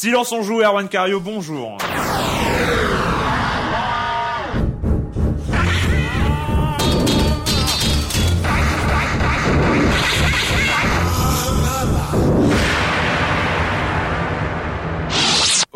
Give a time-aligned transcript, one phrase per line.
[0.00, 1.76] Silence on joue, Erwan Cario, bonjour.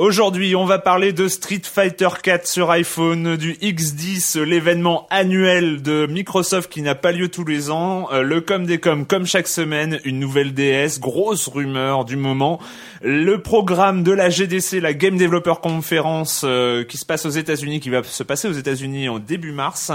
[0.02, 6.06] Aujourd'hui, on va parler de Street Fighter 4 sur iPhone, du X10, l'événement annuel de
[6.06, 9.46] Microsoft qui n'a pas lieu tous les ans, euh, le com des com comme chaque
[9.46, 12.58] semaine, une nouvelle DS, grosse rumeur du moment,
[13.04, 17.80] le programme de la GDC, la Game Developer Conference euh, qui se passe aux États-Unis,
[17.80, 19.90] qui va se passer aux États-Unis en début mars,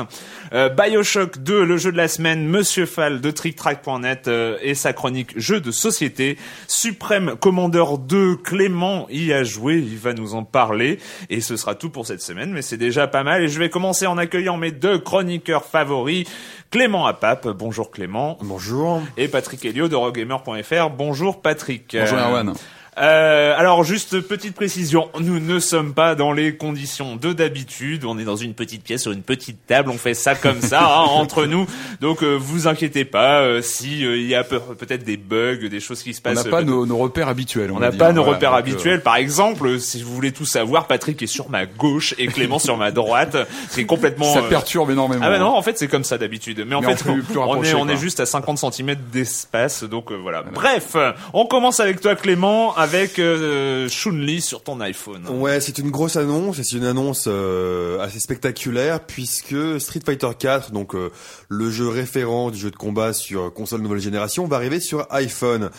[0.53, 4.91] euh, BioShock 2, le jeu de la semaine, Monsieur Fall de TrickTrack.net euh, et sa
[4.91, 10.43] chronique jeu de société, Supreme Commander 2, Clément y a joué, il va nous en
[10.43, 13.57] parler et ce sera tout pour cette semaine, mais c'est déjà pas mal et je
[13.57, 16.27] vais commencer en accueillant mes deux chroniqueurs favoris.
[16.69, 18.37] Clément Apap, bonjour Clément.
[18.41, 19.01] Bonjour.
[19.15, 21.95] Et Patrick Helio de Rogamer.fr, bonjour Patrick.
[21.97, 22.53] Bonjour Euh, Erwan.
[22.99, 28.05] Euh, alors juste petite précision, nous ne sommes pas dans les conditions de d'habitude.
[28.05, 29.89] On est dans une petite pièce sur une petite table.
[29.91, 31.67] On fait ça comme ça hein, entre nous.
[32.01, 35.67] Donc euh, vous inquiétez pas euh, si euh, il y a peu- peut-être des bugs,
[35.69, 36.45] des choses qui se On passent.
[36.45, 37.71] n'a pas euh, nos, nos repères habituels.
[37.71, 39.01] on n'a pas nos Voilà, repères donc, habituels.
[39.01, 42.57] Par exemple, euh, si vous voulez tout savoir, Patrick est sur ma gauche et Clément
[42.59, 43.37] sur ma droite.
[43.69, 44.33] C'est complètement.
[44.33, 45.23] Ça euh, perturbe énormément.
[45.25, 46.65] ah bah non, en fait c'est comme ça d'habitude.
[46.67, 49.83] Mais en Mais fait, plus- plus on, est on est juste à 50 cm d'espace,
[49.83, 50.43] donc euh, voilà.
[50.53, 52.86] Bref, euh, on commence avec toi Clément, avec
[53.19, 55.27] euh, Chun-Li sur ton iPhone.
[55.29, 60.71] Ouais, c'est une grosse annonce c'est une annonce euh, assez spectaculaire puisque Street Fighter 4,
[60.71, 61.11] donc euh,
[61.49, 65.69] le jeu référent du jeu de combat sur console nouvelle génération, va arriver sur iPhone.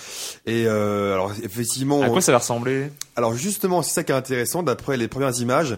[0.47, 2.91] Et euh, alors effectivement, À quoi ça va ressembler?
[3.17, 4.63] Alors justement, c'est ça qui est intéressant.
[4.63, 5.77] D'après les premières images,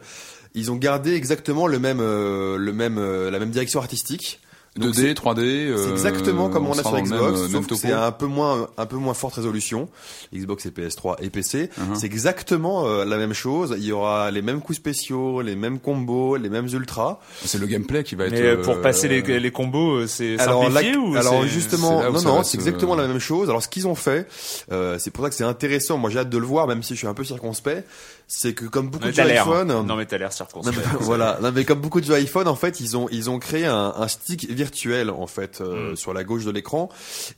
[0.54, 4.40] ils ont gardé exactement le même, le même, la même direction artistique.
[4.76, 5.40] Donc 2D, 3D.
[5.40, 8.26] euh, C'est exactement comme on, a sur Xbox, même, euh, sauf que c'est un peu
[8.26, 9.88] moins, un peu moins forte résolution.
[10.32, 11.94] Xbox et PS3 et PC, Uh-huh.
[11.96, 13.74] c'est exactement euh, la même chose.
[13.76, 17.18] Il y aura les mêmes coups spéciaux, les mêmes combos, les mêmes ultras.
[17.44, 18.30] C'est le gameplay qui va être.
[18.32, 21.44] Mais euh, pour euh, passer les, les combos, euh, c'est Alors, simplifié là- ou alors
[21.46, 23.48] justement, non, non, c'est exactement la même chose.
[23.50, 24.28] Alors ce qu'ils ont fait,
[24.70, 25.98] euh, c'est pour ça que c'est intéressant.
[25.98, 27.84] Moi, j'ai hâte de le voir, même si je suis un peu circonspect.
[28.32, 29.42] C'est que comme beaucoup de jeux l'air.
[29.42, 30.76] iPhone, Non mais t'as l'air circonspect.
[30.76, 31.38] non, mais voilà.
[31.42, 33.92] Non, mais comme beaucoup de jeux iPhone, en fait, ils ont ils ont créé un,
[33.96, 35.96] un stick virtuel en fait euh, Mm.
[35.96, 36.88] sur la gauche de l'écran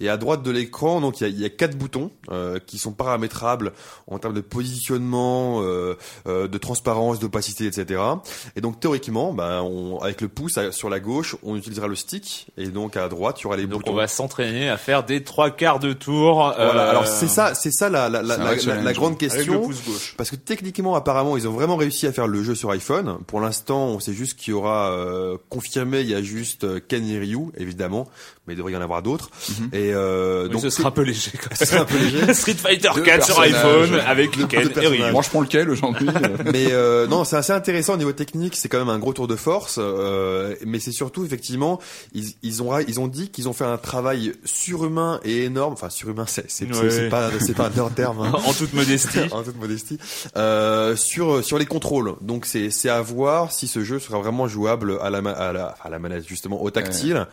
[0.00, 1.00] et à droite de l'écran.
[1.00, 3.72] Donc il y a, y a quatre boutons euh, qui sont paramétrables
[4.06, 8.02] en termes de positionnement, euh, euh, de transparence, d'opacité, etc.
[8.56, 11.96] Et donc théoriquement, ben, on, avec le pouce à- sur la gauche, on utilisera le
[11.96, 13.92] stick et donc à droite, il y aura les Donc boutons.
[13.92, 16.34] on va s'entraîner à faire des trois quarts de tour.
[16.56, 16.58] Voilà.
[16.86, 19.62] euh, Alors c'est ça, c'est ça la, la, la, la- la- grande avec le question.
[19.62, 20.14] pouce gauche.
[20.18, 23.18] Parce que techniquement, apparemment, ils ont vraiment réussi à faire le jeu sur iPhone.
[23.26, 26.80] Pour l'instant, on sait juste qu'il y aura euh, confirmé, il y a juste euh,
[26.86, 28.08] Ken et Ryu, évidemment,
[28.46, 29.30] mais il devrait y en avoir d'autres.
[29.72, 31.30] Et euh, donc ce sera un peu léger.
[31.40, 32.34] quand ce sera un peu léger.
[32.34, 35.10] Street Fighter Deux 4 sur iPhone avec Ken et.
[35.12, 38.56] Moi, je prends lequel aujourd'hui euh, mais euh, non, c'est assez intéressant au niveau technique.
[38.56, 39.76] C'est quand même un gros tour de force.
[39.78, 41.80] euh, mais c'est surtout effectivement,
[42.14, 45.74] ils, ils ont ils ont dit qu'ils ont fait un travail surhumain et énorme.
[45.74, 47.08] Enfin surhumain, c'est c'est Ouais.
[47.08, 48.20] pas c'est pas un terme.
[48.22, 48.32] hein.
[48.46, 49.18] En toute modestie.
[49.30, 49.98] en toute modestie.
[50.36, 54.48] Euh, sur sur les contrôles, donc c'est c'est à voir si ce jeu sera vraiment
[54.48, 57.26] jouable à la à la, à la manette justement au tactile.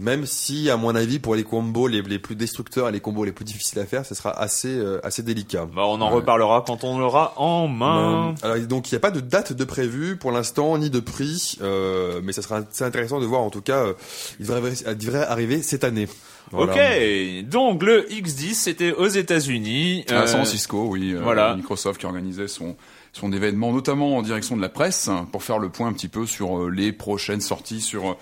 [0.00, 3.24] Même si, à mon avis, pour les combos les, les plus destructeurs et les combos
[3.24, 5.66] les plus difficiles à faire, ce sera assez euh, assez délicat.
[5.72, 6.16] Bah, on en Ouais.
[6.16, 8.34] reparlera quand on l'aura en main.
[8.42, 11.58] Alors donc il n'y a pas de date de prévu pour l'instant ni de prix,
[11.62, 13.42] euh, mais ça sera assez intéressant de voir.
[13.42, 13.92] En tout cas, euh,
[14.40, 16.08] il devrait, arriver- il devrait arriver cette année.
[16.50, 16.72] Voilà.
[16.72, 20.04] Ok, donc le X10 c'était aux États-Unis.
[20.10, 21.12] À Euh, San Francisco, oui.
[21.14, 21.54] euh, voilà.
[21.54, 22.74] Microsoft qui organisait son
[23.12, 26.26] son événement, notamment en direction de la presse, pour faire le point un petit peu
[26.26, 28.14] sur euh, les prochaines sorties sur euh,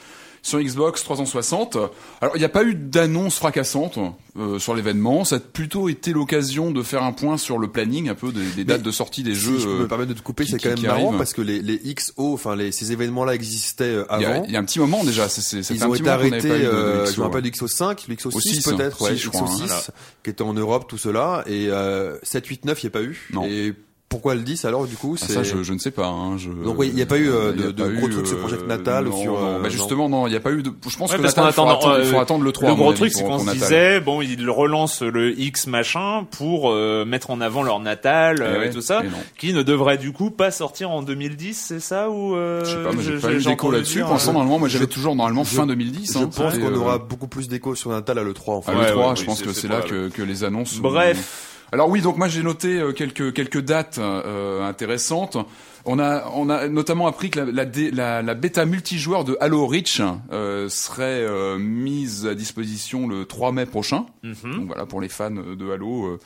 [0.42, 1.76] sur Xbox 360.
[2.20, 3.98] Alors, il n'y a pas eu d'annonce fracassante
[4.36, 5.24] euh, sur l'événement.
[5.24, 8.44] Ça a plutôt été l'occasion de faire un point sur le planning, un peu des,
[8.56, 9.58] des dates de sortie des Si jeux.
[9.58, 11.60] je peux euh, me permettre de te couper, c'est quand même marrant parce que les,
[11.62, 14.44] les XO, enfin les, ces événements-là existaient euh, Il y, a, avant.
[14.46, 15.28] il y a un petit moment déjà.
[15.28, 18.14] C'est, Ils un ont petit été arrêtés, euh, XO, je me rappelle du XO5, le
[18.16, 19.54] XO6 Au six, peut-être, ouais, je crois, hein.
[19.54, 19.82] XO6, Voilà.
[20.24, 23.02] qui était en Europe, tout cela, et euh, 7, 8, 9, il n'y a pas
[23.02, 23.28] eu.
[23.32, 23.44] Non.
[23.46, 23.74] Et
[24.12, 25.32] pourquoi le 10 alors du coup Ah, c'est...
[25.32, 26.06] ça, je, je ne sais pas.
[26.06, 26.50] Hein, je...
[26.50, 28.36] Donc, oui, il y a pas eu, euh, de- de pas gros eu, trucs sur
[28.36, 29.46] euh, Project Natal ou non, sur, non.
[29.46, 30.70] euh, Bah, justement, non, il n'y a pas eu de.
[30.88, 32.68] Je pense Ouais, que Natal, qu'en il faut attendre, il faut euh, attendre le 3.
[32.68, 33.60] Le gros truc, c'est qu'on se Natal.
[33.60, 38.60] disait, bon, ils relancent le X machin pour euh, mettre en avant leur Natal euh,
[38.64, 41.80] Eh et tout ça, et qui ne devrait du coup pas sortir en 2010, c'est
[41.80, 43.94] ça ou euh, Je sais pas, moi j'ai pas eu d'écho là-dessus.
[43.96, 46.12] dire, Pour l'instant, euh, normalement, moi j'avais toujours normalement fin 2010.
[46.12, 48.72] Je hein, pense qu'on aura beaucoup plus d'écho sur Natal à l'E3 en fait.
[48.72, 50.76] à Ouais, l'E3, ouais, je oui, pense que c'est là que, que les annonces.
[50.78, 51.48] Bref.
[51.72, 55.38] Alors oui, donc moi j'ai noté euh, quelques quelques dates euh, intéressantes.
[55.84, 59.66] On a on a notamment appris que la la, la, la bêta multijoueur de Halo
[59.66, 60.00] Reach
[60.32, 64.04] euh, serait euh, mise à disposition le 3 mai prochain.
[64.22, 64.34] Mhm.
[64.56, 66.06] Donc voilà pour les fans de Halo.
[66.06, 66.20] euh,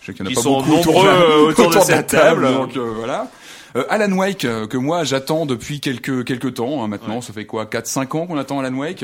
[0.00, 1.74] je sais qu'il y en a Qui pas sont beaucoup nombreux, de, euh, autour de
[1.74, 2.52] la cette table.
[2.52, 3.30] Donc euh, voilà.
[3.76, 7.20] Euh, Alan Wake euh, que moi j'attends depuis quelques quelques temps hein, maintenant.
[7.20, 9.00] Ça fait quoi 4-5 ans qu'on attend Alan Wake?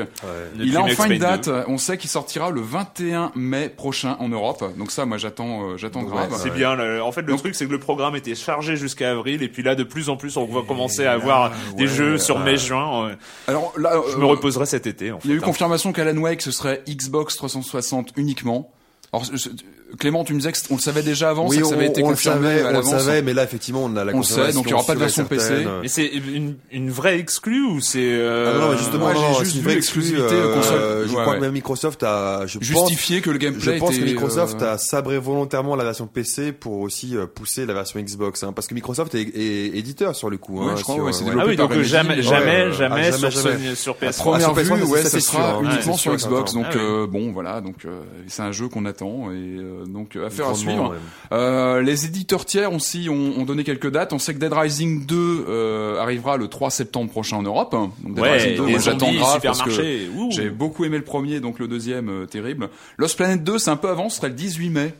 [0.54, 1.26] Depuis Il a enfin une Payne 2.
[1.48, 1.50] date.
[1.66, 4.62] On sait qu'il sortira le 21 mai prochain en Europe.
[4.78, 6.38] Donc ça, moi, j'attends, euh, j'attends Ouais, grave.
[6.40, 6.76] C'est bien.
[6.76, 9.48] le- en fait, le Donc- truc, c'est que le programme était chargé jusqu'à avril, et
[9.48, 13.16] puis là, de plus en plus, on va commencer à avoir des jeux sur mai-juin.
[13.48, 15.10] Alors là, Je euh, me reposerai cet été.
[15.10, 15.44] En fait, Il y a eu hein.
[15.44, 18.70] confirmation qu'Alan Wake ce serait Xbox 360 uniquement.
[19.12, 19.48] Alors je-
[19.98, 22.02] Clément, tu me disais qu'on le savait déjà avant, Oui, ça, que ça avait été
[22.02, 24.18] on le confirmé savait, à on le savait, mais là effectivement on a la On
[24.18, 25.66] le sait, donc il y aura pas de version PC.
[25.82, 28.52] Mais c'est une, une vraie exclue ou c'est euh...
[28.54, 30.78] Ah non, mais justement, non, non, juste c'est une vu vraie l'exclusivité exclu, euh, console.
[30.80, 31.36] Je Ouais, crois ouais.
[31.38, 34.74] que même Microsoft a, je pense, Justifié que le je gameplay pense que Microsoft euh,
[34.74, 38.66] a sabré volontairement la version PC pour aussi euh, pousser la version Xbox, hein, parce
[38.68, 40.60] que Microsoft est, est éditeur sur le coup.
[40.60, 42.72] Ouais, hein, je crois, sur, ouais, c'est euh, Ah oui, donc jamais, ouais, jamais, ouais,
[42.72, 44.16] jamais, ah, jamais, sur, sur La PS3.
[44.18, 45.60] première sur PS3, vue, ça, ouais, ça, sera hein.
[45.64, 46.52] uniquement Ouais, sur Xbox.
[46.54, 50.16] Donc Ah euh, bon, voilà, donc euh, c'est un jeu qu'on attend et euh, donc
[50.16, 50.90] euh, affaire à suivre.
[50.90, 50.96] ouais.
[51.32, 54.12] Euh, les éditeurs tiers aussi ont, ont donné quelques dates.
[54.12, 57.72] On sait que Dead Rising 2 euh, arrivera le 3 septembre prochain en Europe.
[57.72, 60.08] Donc Dead Ouais, Rising 2, les moi j'attends zombies, grave parce que supermarchés.
[60.16, 60.28] ouh.
[60.30, 62.68] j'ai beaucoup aimé le premier, donc le deuxième euh, terrible.
[62.98, 64.94] Lost Planet 2, c'est un peu avant, ce serait le 18 mai.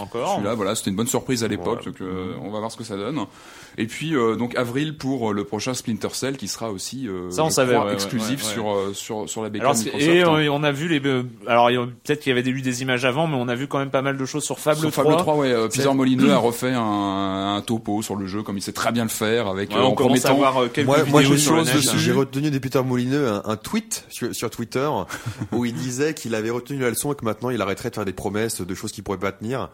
[0.00, 0.36] Encore.
[0.36, 2.84] Celui-là, voilà, c'était une bonne surprise à l'époque, donc euh, on va voir ce que
[2.84, 3.20] ça donne.
[3.78, 7.30] Et puis euh, donc avril pour euh, le prochain Splinter Cell qui sera aussi euh,
[7.30, 8.52] Ça, on savait, crois, ouais, exclusif ouais, ouais.
[8.54, 10.10] sur euh, sur sur la bécane Alors, c'est- Microsoft.
[10.10, 10.48] et hein.
[10.52, 11.68] on a vu les, euh, alors
[12.04, 14.02] peut-être qu'il y avait eu des images avant, mais on a vu quand même pas
[14.02, 15.04] mal de choses sur Fable Sur 3.
[15.04, 18.62] Fable 3, ouais, Peter Molineux a refait un, un topo sur le jeu comme il
[18.62, 20.72] sait très bien le faire avec Ouais, euh, on en premier commence à temps voir
[20.72, 21.64] quelques Moi, moi vidéos
[21.96, 24.88] j'ai retenu de Peter Molineux un, un tweet sur, sur Twitter
[25.52, 28.04] où il disait qu'il avait retenu la leçon et que maintenant il arrêterait de faire
[28.04, 29.70] des promesses de choses qu'il pourrait pas tenir.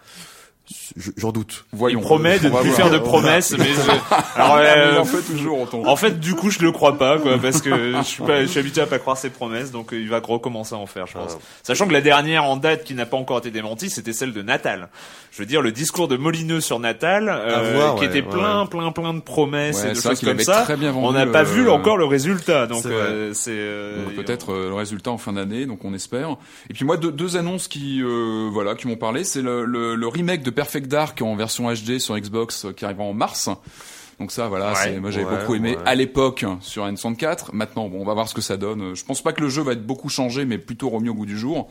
[0.96, 1.64] Je- J'en doute.
[1.72, 2.00] Voyons.
[2.00, 2.76] Il promet de ne plus voir.
[2.76, 5.82] faire de promesses, mais je- alors Ah, mais euh, en fait toujours autant.
[5.86, 8.46] en fait du coup je le crois pas quoi parce que je suis pas je
[8.48, 11.06] suis habitué à pas croire ses promesses donc euh, il va recommencer à en faire
[11.06, 11.38] je pense.
[11.62, 14.42] Sachant que la dernière en date qui n'a pas encore été démentie c'était celle de
[14.42, 14.88] Natal.
[15.30, 18.62] Je veux dire le discours de Molineux sur Natal euh, voir, qui ouais, était plein
[18.62, 18.68] ouais.
[18.68, 20.62] plein plein de promesses Ouais, et de choses comme ça.
[20.62, 24.04] très bien vendu, on n'a pas euh, vu encore le résultat donc c'est euh, euh,
[24.16, 26.36] peut-être euh, le résultat en fin d'année, donc on espère.
[26.70, 29.94] Et puis moi deux, deux annonces qui euh, voilà qui m'ont parlé, c'est le, le,
[29.94, 33.48] le remake de Perfect Dark en version HD sur Xbox euh, qui arrivera en mars.
[34.18, 34.78] Donc ça voilà, Ouais.
[34.82, 35.82] c'est moi j'avais Ouais, beaucoup aimé ouais.
[35.86, 37.50] à l'époque sur N64.
[37.52, 38.96] Maintenant bon, on va voir ce que ça donne.
[38.96, 41.26] Je pense pas que le jeu va être beaucoup changé mais plutôt remis au goût
[41.26, 41.68] du jour.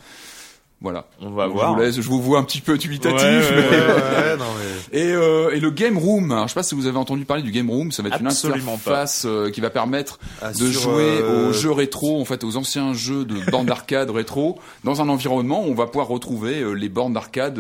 [0.80, 1.08] Voilà.
[1.22, 1.72] on va Donc, voir.
[1.72, 3.20] Je vous, laisse, je vous vois un petit peu dubitatif.
[3.20, 4.68] Ouais, ouais, mais- ouais, non, mais...
[5.00, 7.42] Et, euh, et le Game Room, alors je sais pas si vous avez entendu parler
[7.44, 10.68] du Game Room, ça va être Absolument une interface euh, qui va permettre Ah, de
[10.68, 15.02] jouer euh, aux jeux rétro, en fait aux anciens jeux de bornes d'arcade rétro, dans
[15.02, 17.60] un environnement où on va pouvoir retrouver les bornes d'arcade,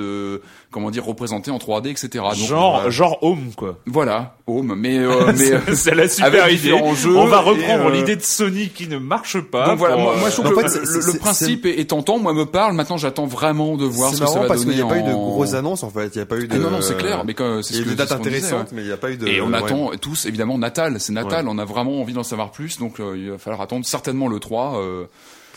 [0.71, 2.23] comment dire, représentées en 3D, etc.
[2.23, 3.77] Donc, genre euh, genre Home quoi.
[3.85, 6.77] voilà, Home, mais euh, mais euh, c'est la super avec idée.
[6.95, 9.67] jeux On va reprendre euh, l'idée de Sony qui ne marche pas.
[9.67, 11.85] donc voilà, pour, moi, moi euh, je trouve en que fait, le, principe est, est
[11.85, 12.73] tentant, moi me parle.
[12.73, 14.83] Maintenant, j'attends vraiment de voir ce que ça va parce qu'il donner.
[14.83, 16.15] n'y a pas eu de grosses annonces en fait.
[16.15, 16.55] Il n'y a pas eu de.
[16.55, 18.13] Ah non non, c'est clair, mais quand c'est Il y ce que disait, ouais.
[18.13, 19.27] intéressantes, mais il n'y a pas eu de.
[19.27, 19.57] Et on ouais.
[19.57, 23.17] attend tous évidemment Natal, c'est Natal, on a vraiment envie d'en savoir plus, donc euh,
[23.17, 25.05] il va falloir attendre certainement le 3 euh,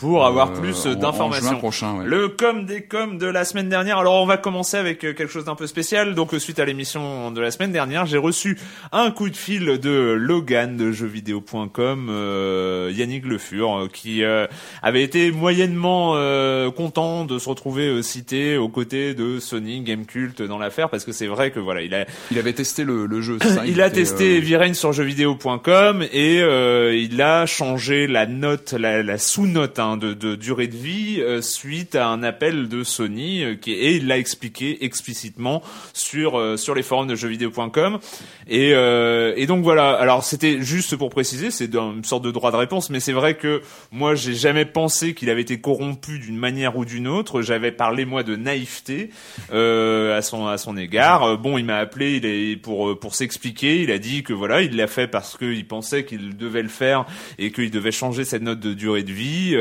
[0.01, 1.49] pour avoir Euh, plus d'informations.
[1.51, 2.05] juin prochain, ouais.
[2.05, 3.99] Le com des com de la semaine dernière.
[3.99, 6.15] Alors on va commencer avec euh, quelque chose d'un peu spécial.
[6.15, 8.57] Donc suite à l'émission de la semaine dernière, j'ai reçu
[8.91, 14.47] un coup de fil de Logan de jeuxvideo.com, euh, Yannick Le Fur, euh, qui euh,
[14.81, 20.57] avait été moyennement euh, content de se retrouver cité aux côtés de Sony Gamecult dans
[20.57, 23.37] l'affaire parce que c'est vrai que voilà, il a Il avait testé le, le jeu.
[23.39, 28.73] ça, il a était, testé Rain sur jeuxvideo.com et euh, il a changé la note,
[28.73, 32.83] la, la sous-note hein, de, de durée de vie euh, suite à un appel de
[32.83, 35.61] Sony euh, qui, et il l'a expliqué explicitement
[35.93, 37.99] sur euh, sur les forums de jeuxvideo.com
[38.47, 39.91] et et donc voilà.
[39.91, 43.35] Alors c'était juste pour préciser, c'est une sorte de droit de réponse, mais c'est vrai
[43.35, 47.41] que moi j'ai jamais pensé qu'il avait été corrompu d'une manière ou d'une autre.
[47.41, 49.09] J'avais parlé moi de naïveté
[49.53, 51.37] euh, à son à son égard.
[51.37, 53.81] Bon, il m'a appelé, il est pour pour s'expliquer.
[53.81, 57.05] Il a dit que voilà, il l'a fait parce qu'il pensait qu'il devait le faire
[57.37, 59.55] et qu'il devait changer cette note de durée de vie.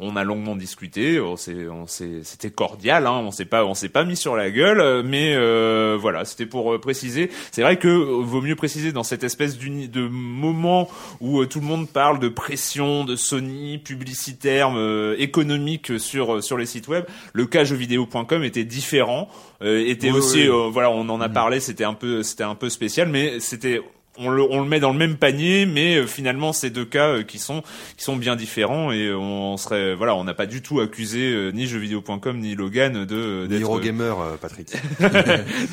[0.00, 3.74] On a longuement discuté, on s'est, on s'est, c'était cordial, hein, on s'est pas, on
[3.74, 7.30] s'est pas mis sur la gueule, euh, mais euh, voilà, c'était pour euh, préciser.
[7.50, 10.88] C'est vrai que euh, vaut mieux préciser dans cette espèce d'uni- de moment
[11.20, 16.40] où euh, tout le monde parle de pression, de Sony, publicitaire, euh, économique sur euh,
[16.40, 17.04] sur les sites web.
[17.32, 19.28] Le cas jeuxvideo.com était différent,
[19.62, 20.48] euh, était Oui, aussi, oui.
[20.48, 23.80] euh, voilà, on en a parlé, c'était un peu, c'était un peu spécial, mais c'était
[24.18, 27.08] on le, on le met dans le même panier, mais euh, finalement c'est deux cas
[27.08, 27.62] euh, qui sont
[27.96, 31.50] qui sont bien différents et on serait voilà, on n'a pas du tout accusé euh,
[31.50, 34.72] ni jeuxvideo.com ni Logan de d'être euh, Patrick.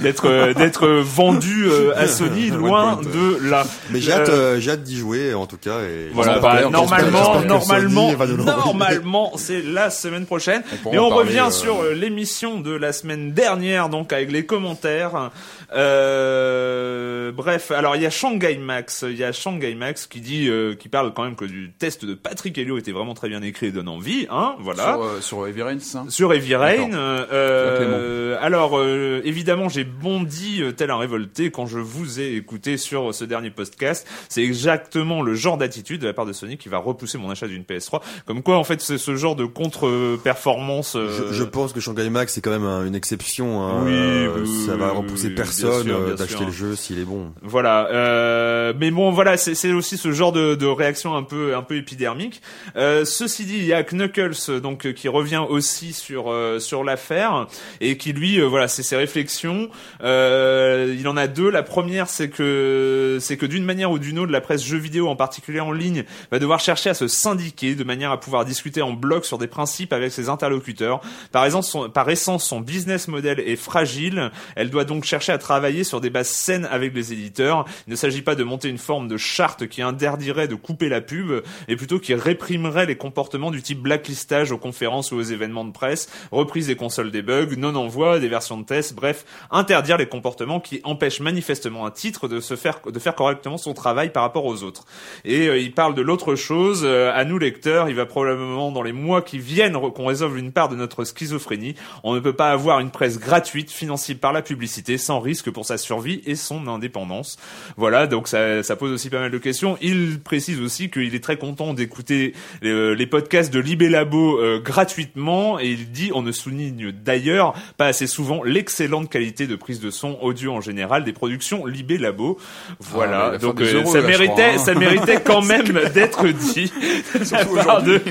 [0.02, 3.66] d'être d'être vendu à Sony loin de là.
[3.92, 5.82] Mais j'ai hâte, Euh, j'ai hâte d'y jouer, en tout cas.
[5.82, 10.64] Et voilà, bah, normalement, normalement, normalement, c'est la semaine prochaine.
[10.86, 15.32] En on revient euh, sur l'émission de la semaine dernière, donc avec les commentaires.
[15.76, 20.48] Euh, bref, alors il y a Shanghai Max, il y a Shanghai Max qui dit,
[20.50, 23.42] euh, qui parle quand même que du test de Patrick Helio était vraiment très bien
[23.42, 24.94] écrit et donne envie, hein, voilà.
[24.94, 26.88] Sur, euh, sur Heavy Rain, c'est ça Sur Heavy Rain.
[26.90, 27.28] D'accord.
[27.34, 32.78] euh, alors, euh, évidemment, j'ai bondi euh, tel un révolté quand je vous ai écouté
[32.78, 34.08] sur ce dernier podcast.
[34.30, 37.48] C'est exactement le genre d'attitude de la part de Sony qui va repousser mon achat
[37.48, 38.02] d'une PS3.
[38.26, 40.96] Comme quoi, en fait, c'est ce genre de contre-performance.
[40.96, 43.62] euh, Je, je pense que Shanghai Max c'est quand même un- une exception.
[43.62, 43.84] Hein.
[43.86, 47.06] Oui, Euh, oui, ça va repousser oui, bien personne euh, d'acheter le jeu s'il est
[47.06, 47.32] bon.
[47.42, 51.62] Voilà, euh, mais bon, voilà, c'est aussi ce genre de, de réaction un peu un
[51.62, 52.42] peu épidermique.
[52.76, 57.48] Euh, ceci dit, il y a Knuckles donc qui revient aussi sur euh, sur l'affaire
[57.82, 59.70] et qui lui, euh, voilà, c'est ses réflexions.
[60.04, 61.50] Euh, il en a deux.
[61.50, 65.08] La première, c'est que c'est que d'une manière ou d'une autre, la presse jeux vidéo,
[65.08, 68.82] en particulier en ligne, va devoir chercher à se syndiquer de manière à pouvoir discuter
[68.82, 71.02] en bloc sur des principes avec ses interlocuteurs.
[71.32, 74.32] Par exemple, son, par essence, son business model est fragile.
[74.56, 77.66] Elle doit donc chercher à travailler sur des bases saines avec les éditeurs.
[77.88, 81.02] Il ne s'agit pas de monter une forme de charte qui interdirait de couper la
[81.02, 85.66] pub, et plutôt qui réprimerait les comportements du type blacklistage aux conférences ou aux événements
[85.66, 90.06] de presse, reprise des consoles des bugs, non-envoi, des versions de test, bref, interdire les
[90.06, 94.22] comportements qui empêchent manifestement un titre de se faire, de faire correctement son travail par
[94.22, 94.86] rapport aux autres.
[95.26, 98.84] Et euh, il parle de l'autre chose, euh, à nous lecteurs, il va probablement dans
[98.84, 101.74] les mois qui viennent qu'on résolve une part de notre schizophrénie.
[102.04, 105.66] On ne peut pas avoir une presse gratuite financée par la publicité sans risque pour
[105.66, 107.38] sa survie et son indépendance.
[107.78, 109.78] Voilà, donc ça, ça pose aussi pas mal de questions.
[109.82, 114.60] Il précise aussi qu'il est très content d'écouter euh, les podcasts de Libé Labo euh,
[114.60, 119.80] gratuitement et il dit, on ne souligne d'ailleurs pas assez souvent l'excellente qualité de prise
[119.80, 122.38] de son audio en général des productions Libé Labo.
[122.80, 124.58] Voilà, Ah, donc euh, euros, ça là, méritait, crois, hein.
[124.58, 126.72] ça méritait quand même d'être dit
[127.14, 128.02] de la part de,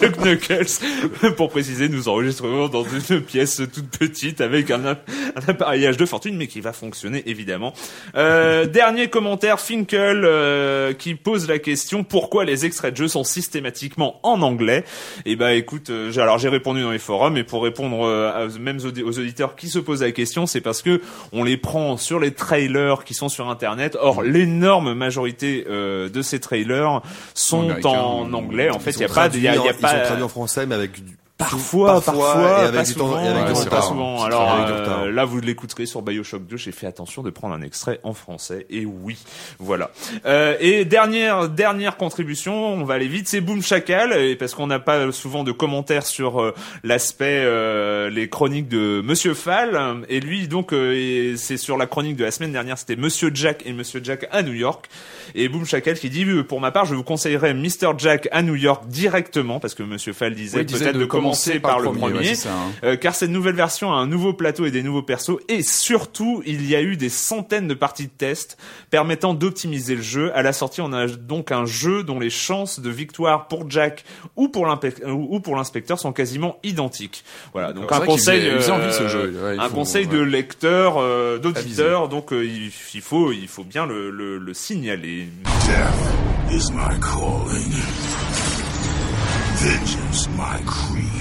[0.00, 1.34] de Knuckles.
[1.36, 4.96] Pour préciser, nous enregistrons dans une pièce toute petite avec un, un
[5.46, 7.72] appareillage de fortune, mais qui va fonctionner évidemment.
[8.14, 13.24] Euh, dernier commentaire, Finkel, euh, qui pose la question pourquoi les extraits de jeux sont
[13.24, 14.84] systématiquement en anglais?
[15.24, 18.58] Et bah écoute, euh, alors j'ai répondu dans les forums, et pour répondre euh, aux
[18.58, 21.00] mêmes audi- aux auditeurs qui se posent la question, c'est parce que
[21.32, 23.96] on les prend sur les trailers qui sont sur Internet.
[24.00, 27.02] Or, l'énorme majorité euh, de ces trailers
[27.34, 28.70] sont en anglais.
[28.70, 29.92] En fait, il y a pas, il y a, y pas.
[29.92, 31.16] Sont traduits en français, mais avec du...
[31.38, 34.24] Parfois, parfois, et avec pas du temps, souvent, et avec Ouais, du pas souvent.
[34.24, 36.56] Alors euh, là, vous l'écouterez sur Bioshock 2.
[36.56, 38.66] J'ai fait attention de prendre un extrait en français.
[38.70, 39.16] Et oui,
[39.60, 39.92] voilà.
[40.26, 43.28] Euh, et dernière dernière contribution, on va aller vite.
[43.28, 48.10] C'est Boom Chacal, et parce qu'on n'a pas souvent de commentaires sur euh, l'aspect euh,
[48.10, 50.04] les chroniques de Monsieur Fall.
[50.08, 52.78] Et lui, donc, c'est sur la chronique de la semaine dernière.
[52.78, 54.86] C'était Monsieur Jack et Monsieur Jack à New York.
[55.36, 58.56] Et Boom Chacal qui dit, pour ma part, je vous conseillerais Mr Jack à New
[58.56, 61.90] York directement, parce que Monsieur Fall disait Oui, peut-être de de, commencer commencer par, le
[61.92, 62.72] premier, ouais, c'est ça, hein.
[62.84, 66.42] euh, car cette nouvelle version a un nouveau plateau et des nouveaux persos, et surtout,
[66.46, 68.58] il y a eu des centaines de parties de test
[68.90, 70.30] permettant d'optimiser le jeu.
[70.34, 74.04] À la sortie, on a donc un jeu dont les chances de victoire pour Jack
[74.36, 77.24] ou pour euh, l'inspecteur sont quasiment identiques.
[77.52, 79.38] Voilà, donc un conseil, faisait- il faisait euh, envie, ce jeu.
[79.42, 80.12] Ouais, un faut- conseil ouais.
[80.16, 84.54] de lecteur, euh, d'auditeur, donc euh, il, il faut, il faut bien le, le, le
[84.54, 85.28] signaler.
[85.66, 87.72] Death is my calling.
[89.56, 91.17] Vengeance my creed.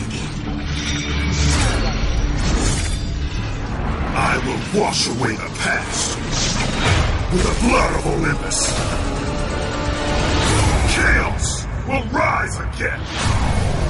[4.19, 6.17] I will wash away the past
[7.33, 8.71] with the blood of Olympus.
[10.95, 13.86] Chaos will rise again.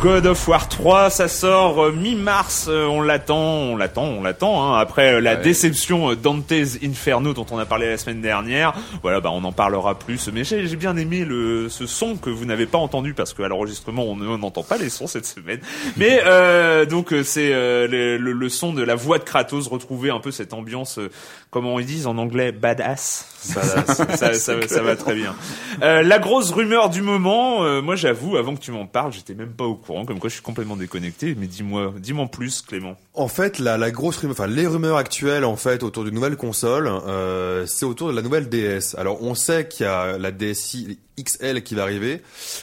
[0.00, 4.72] God of War 3, ça sort euh, mi-mars, euh, on l'attend, on l'attend, on l'attend.
[4.72, 5.42] Hein, après euh, la Ouais.
[5.42, 9.98] déception Dante's Inferno dont on a parlé la semaine dernière, voilà, bah on en parlera
[9.98, 10.30] plus.
[10.32, 13.46] Mais j'ai j'ai bien aimé le ce son que vous n'avez pas entendu parce qu'à
[13.48, 15.60] l'enregistrement on ne- on n'entend pas les sons cette semaine.
[15.98, 20.08] Mais euh, donc c'est euh, le, le- le son de la voix de Kratos, retrouver
[20.08, 21.10] un peu cette ambiance, euh,
[21.50, 23.26] comment ils disent en anglais, badass.
[23.42, 24.34] Ça, ça,
[24.68, 25.34] ça va très bien.
[25.80, 29.64] La grosse rumeur du moment, moi j'avoue, avant que tu m'en parles, j'étais même pas
[29.64, 31.34] au courant, comme quoi je suis complètement déconnecté.
[31.38, 32.96] Mais dis-moi, dis-moi en plus, Clément.
[33.14, 36.36] En fait, la, la grosse rumeur, enfin les rumeurs actuelles en fait autour d'une nouvelle
[36.36, 38.94] console, euh, c'est autour de la nouvelle DS.
[38.96, 42.22] Alors on sait qu'il y a la DSi XL qui va arriver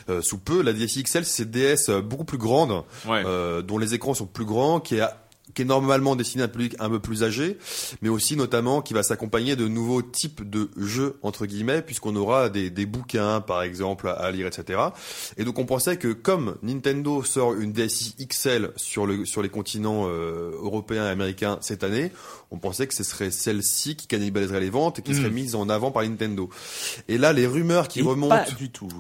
[0.10, 0.62] euh, sous peu.
[0.64, 3.22] La DSi XL, c'est DS euh, beaucoup plus grande, Ouais.
[3.26, 5.04] euh, dont les écrans sont plus grands, qui est
[5.58, 7.58] qui est normalement destiné à un public un peu plus âgé,
[8.04, 12.50] mais aussi notamment qui va s'accompagner de nouveaux types de jeux entre guillemets, puisqu'on aura
[12.50, 14.80] des, des bouquins par exemple à lire, etc.
[15.36, 19.50] Et donc on pensait que comme Nintendo sort une DSi XL sur le sur les
[19.50, 22.12] continents euh, européens et américains cette année,
[22.52, 25.70] on pensait que ce serait celle-ci qui cannibaliserait les ventes et qui serait mise en
[25.70, 26.52] avant par Nintendo.
[27.08, 28.94] Et là, les rumeurs qui Et remontent Pas du tout.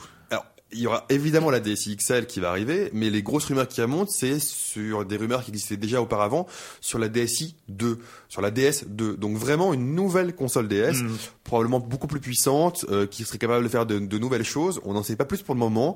[0.71, 3.81] Il y aura évidemment la DSi XL qui va arriver, mais les grosses rumeurs qui
[3.81, 6.45] remontent, c'est sur des rumeurs qui existaient déjà auparavant
[6.81, 9.15] sur la DSi 2, sur la DS 2.
[9.15, 11.03] Donc vraiment une nouvelle console DS,
[11.43, 14.81] probablement beaucoup plus puissante, euh, qui serait capable de faire de, de nouvelles choses.
[14.83, 15.95] On n'en sait pas plus pour le moment.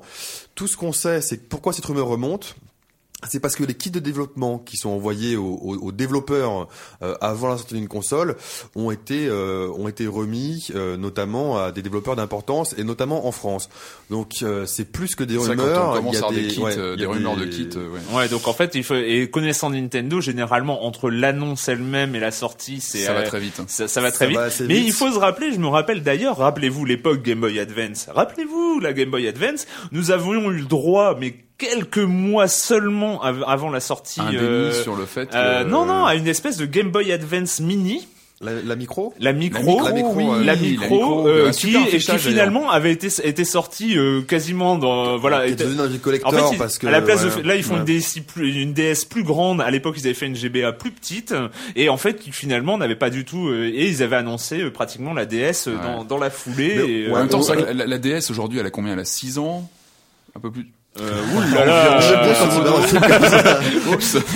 [0.54, 2.56] Tout ce qu'on sait, c'est pourquoi cette rumeur remonte.
[3.28, 6.68] C'est parce que les kits de développement qui sont envoyés aux, aux- aux développeurs
[7.02, 8.36] euh, avant la sortie d'une console
[8.74, 13.32] ont été euh, ont été remis euh, notamment à des développeurs d'importance et notamment en
[13.32, 13.68] France.
[14.10, 15.56] Donc euh, c'est plus que des rumeurs.
[15.56, 17.44] quand on il commence y à a avoir des kits, ouais, euh, des rumeurs de
[17.44, 18.00] des- kits, euh, ouais.
[18.16, 22.30] Ouais, donc en fait, il faut et connaissant Nintendo, généralement entre l'annonce elle-même et la
[22.32, 23.60] sortie, c'est Ça va très vite.
[23.68, 24.36] Ça, ça va Ça très vite.
[24.36, 24.86] va assez Mais vite.
[24.88, 28.06] il faut se rappeler, je me rappelle d'ailleurs, rappelez-vous l'époque Game Boy Advance.
[28.12, 33.44] Rappelez-vous la Game Boy Advance, nous avions eu le droit, mais quelques mois seulement av-
[33.46, 34.20] avant la sortie.
[34.20, 35.36] Un euh, déni sur le fait que...
[35.36, 38.08] euh, non, non, à une espèce de Game Boy Advance mini,
[38.40, 39.14] La, la micro?
[39.20, 40.44] la micro, la micro, oui, ouais.
[40.44, 44.22] la Oui, micro, la micro, euh, qui, et qui finalement avait été était sortie euh,
[44.22, 45.42] quasiment dans voilà.
[45.44, 47.46] Qui est était- devenu un collector en fait, parce que à la place ouais, de
[47.46, 47.80] là, ils font ouais.
[47.80, 49.60] une DSi plus, une DS plus grande.
[49.60, 51.32] À l'époque, ils avaient fait une GBA plus petite,
[51.76, 53.46] et en fait, qui finalement n'avait pas du tout.
[53.48, 55.82] euh, et ils avaient annoncé euh, pratiquement la DS euh, Ouais.
[55.84, 56.74] dans, dans la foulée.
[56.76, 58.66] Mais, et, ouais, En même temps, on- c'est vrai que la, la DS aujourd'hui, elle
[58.66, 58.94] a combien?
[58.94, 59.70] Elle a 6 ans?
[60.34, 60.66] Un peu plus.
[61.00, 61.98] Euh, oulala,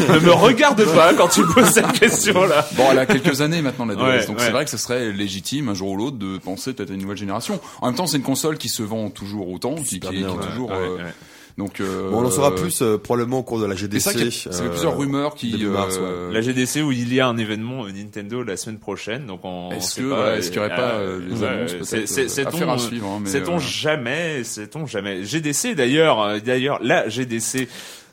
[0.08, 2.66] ne me regarde pas quand tu poses cette question-là.
[2.72, 4.44] Bon, elle a quelques années maintenant la DS, Ouais, donc ouais.
[4.44, 7.02] c'est vrai que ce serait légitime un jour ou l'autre de penser peut-être à une
[7.02, 7.60] nouvelle génération.
[7.82, 10.70] En même temps, c'est une console qui se vend toujours autant, qui, est toujours.
[10.70, 11.14] Ouais, euh, ouais.
[11.58, 13.96] Donc, euh, Bon, on en saura plus euh, probablement au cours de la GDC.
[13.96, 15.56] Et ça, qu'il y a- ça fait euh, plusieurs rumeurs qui.
[15.64, 19.40] mars, euh, La GDC où il y a un événement Nintendo la semaine prochaine, donc
[19.44, 19.70] on.
[19.70, 22.46] Est-ce que, voilà, est-ce qu'il y aurait euh, pas euh, les ouais, annonces c'est- c'est-
[22.46, 25.24] euh, à suivre hein, mais, Sait-on euh, jamais, sait-on jamais.
[25.24, 27.68] GDC d'ailleurs, d'ailleurs, la GDC,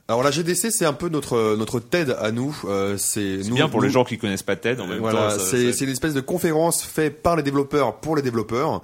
[0.08, 2.56] Alors la GDC, c'est un peu notre notre TED à nous.
[2.66, 5.32] Euh, c'est c'est bien pour nous- les gens qui connaissent pas TED en même Voilà,
[5.34, 5.40] temps.
[5.44, 8.82] c'est c'est une espèce de conférence faite par les développeurs pour les développeurs.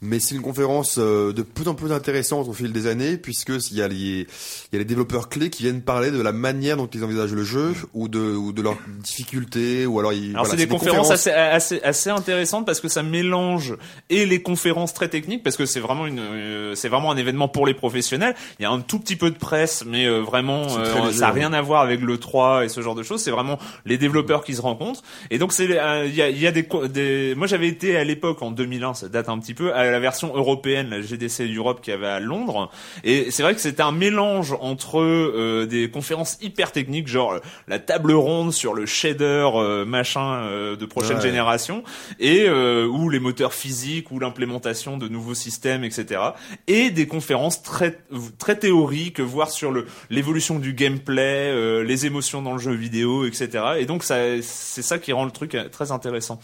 [0.00, 3.52] Mais c'est une conférence euh, de plus en plus intéressante au fil des années, puisque
[3.70, 4.26] il y a les il
[4.72, 7.44] y a les développeurs clés qui viennent parler de la manière dont ils envisagent le
[7.44, 11.10] jeu ou de ou de leurs difficultés ou alors ils Alors voilà, c'est des, conférences,
[11.10, 13.76] Assez, assez assez intéressantes parce que ça mélange
[14.10, 17.48] et les conférences très techniques parce que c'est vraiment une euh, c'est vraiment un événement
[17.48, 18.34] pour les professionnels.
[18.58, 21.28] Il y a un tout petit peu de presse mais euh, vraiment euh, léger, ça
[21.28, 21.40] a ouais.
[21.40, 24.44] rien à voir avec le 3 et ce genre de choses, c'est vraiment les développeurs
[24.44, 27.34] qui se rencontrent et donc c'est euh, il y a il y a des des
[27.36, 30.34] moi j'avais été à l'époque en 2001, ça date un petit peu à la version
[30.36, 32.70] européenne la GDC Europe qui avait à Londres.
[33.04, 37.38] Et c'est vrai que c'était un mélange entre euh, des conférences hyper techniques genre euh,
[37.66, 41.22] la table ronde sur le shader euh, machin euh, de prochaine Ouais.
[41.22, 41.82] génération
[42.20, 46.20] et euh, ou les moteurs physiques ou l'implémentation de nouveaux systèmes etc
[46.66, 47.98] et des conférences très
[48.38, 53.24] très théoriques voire sur le l'évolution du gameplay euh, les émotions dans le jeu vidéo
[53.24, 56.38] etc et donc ça c'est ça qui rend le truc euh, très intéressant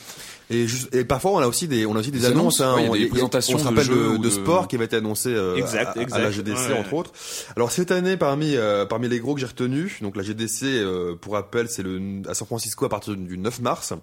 [0.51, 2.79] Et, juste- et parfois on a aussi des on a aussi des, Des annonces, annonces,
[2.83, 2.89] hein.
[2.91, 5.31] On- des présentations on se de rappelle de, de de- sport qui avait été annoncé
[5.31, 6.19] euh, Exact, à, à- exact.
[6.19, 6.79] à la GDC Ouais.
[6.79, 7.13] entre autres.
[7.57, 11.15] Alors cette année parmi euh, parmi les gros que j'ai retenus, donc la GDC euh,
[11.15, 13.95] pour rappel c'est le à San Francisco à partir du 9 mars.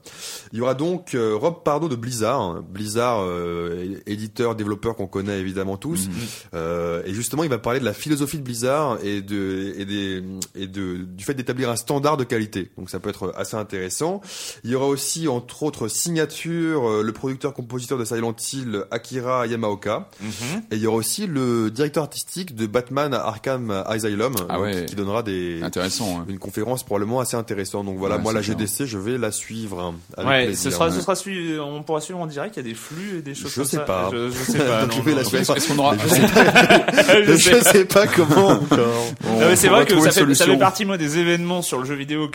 [0.51, 2.65] Il y aura donc euh, Rob Pardo de Blizzard, hein.
[2.67, 6.10] Blizzard euh, éditeur développeur qu'on connaît évidemment tous.
[6.54, 10.23] Euh, et justement, il va parler de la philosophie de Blizzard et de et des
[10.56, 12.71] et de du fait d'établir un standard de qualité.
[12.77, 14.21] Donc ça peut être assez intéressant.
[14.63, 20.09] Il y aura aussi entre autres signature euh, le producteur-compositeur de Silent Hill Akira Yamaoka.
[20.21, 20.29] Mhm.
[20.71, 24.85] Et il y aura aussi le directeur artistique de Batman Arkham Asylum Ah donc, ouais.
[24.85, 26.19] qui donnera des Intéressant.
[26.21, 26.25] hein.
[26.29, 27.85] une conférence probablement assez intéressante.
[27.85, 28.41] Donc voilà, Ouais, moi la.
[28.41, 32.25] GDC, je vais la suivre hein, avec Ouais, ce sera, ce on pourra suivre en
[32.27, 33.83] direct, il y a des flux et des choses Je comme sais ça.
[33.83, 34.09] pas.
[34.11, 34.81] Je, je sais pas.
[34.85, 35.55] Donc non, je vais non, la suivre.
[35.55, 39.05] Est-ce qu'on aura Je sais pas, Je sais je sais pas comment encore.
[39.27, 40.45] On- Non, mais c'est vrai que ça fait, ça solution.
[40.45, 42.29] fait partie moi des événements sur le jeu vidéo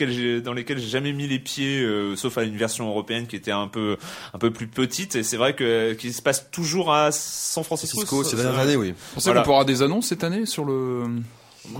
[0.45, 3.51] dans lesquels j'ai jamais mis les pieds, euh, sauf à une version européenne qui était
[3.51, 3.86] un peu
[4.35, 5.15] un peu plus petite.
[5.17, 8.01] Et c'est vrai que qu'il se passe toujours à San Francisco.
[8.01, 8.91] Cisco, ces dernières années, oui.
[8.91, 9.41] Vous pensez Voilà.
[9.43, 11.05] qu'on pourra des annonces cette année sur le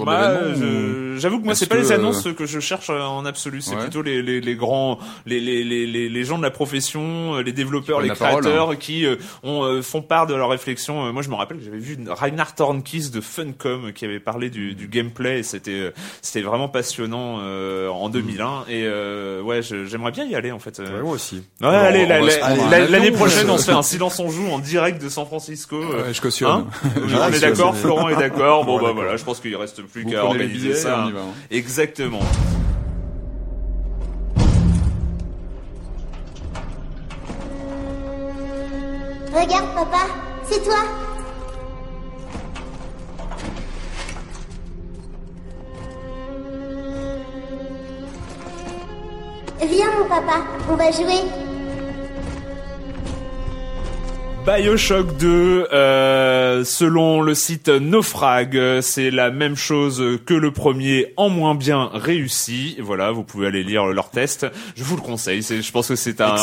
[0.05, 3.01] Bah, je- J'avoue que moi c'est pas que, les euh, annonces que je cherche euh,
[3.01, 3.81] en absolu, c'est Ouais.
[3.81, 7.53] plutôt les, les, les grands, les, les, les, les, gens de la profession, euh, les
[7.53, 11.07] développeurs, les parole, créateurs qui euh, ont, euh, font part de leurs réflexions.
[11.07, 14.21] Euh, Moi je me rappelle que j'avais vu Ragnar Tornquist de Funcom euh, qui avait
[14.21, 19.41] parlé du, du gameplay et c'était euh, c'était vraiment passionnant euh, en 2001 et euh,
[19.41, 20.81] ouais j'aimerais bien y aller en fait.
[20.81, 20.97] euh.
[20.99, 21.37] Ouais, moi aussi.
[21.37, 25.09] Ouais, Bon, allez, l'année prochaine, on se fait un silence on joue en direct de
[25.09, 25.77] San Francisco.
[25.77, 26.51] euh, Ouais, je cautionne.
[26.51, 27.75] Hein Oui, on est d'accord.
[27.75, 28.65] Florent est d'accord.
[28.67, 31.05] Bon bah voilà, je pense qu'il reste plus qu'à organiser ça.
[31.05, 31.35] on y va, hein.
[31.51, 32.21] Exactement.
[39.33, 40.07] Regarde, papa,
[40.49, 40.79] c'est toi.
[49.61, 51.46] Viens, mon papa, on va jouer.
[54.47, 61.31] Bioshock 2, euh, selon le site Naufrag, c'est la même chose que le premier, en
[61.31, 62.77] moins bien réussi.
[62.79, 64.47] Voilà, vous pouvez aller lire leur test.
[64.77, 65.43] Je vous le conseille.
[65.43, 66.37] Je pense que c'est un,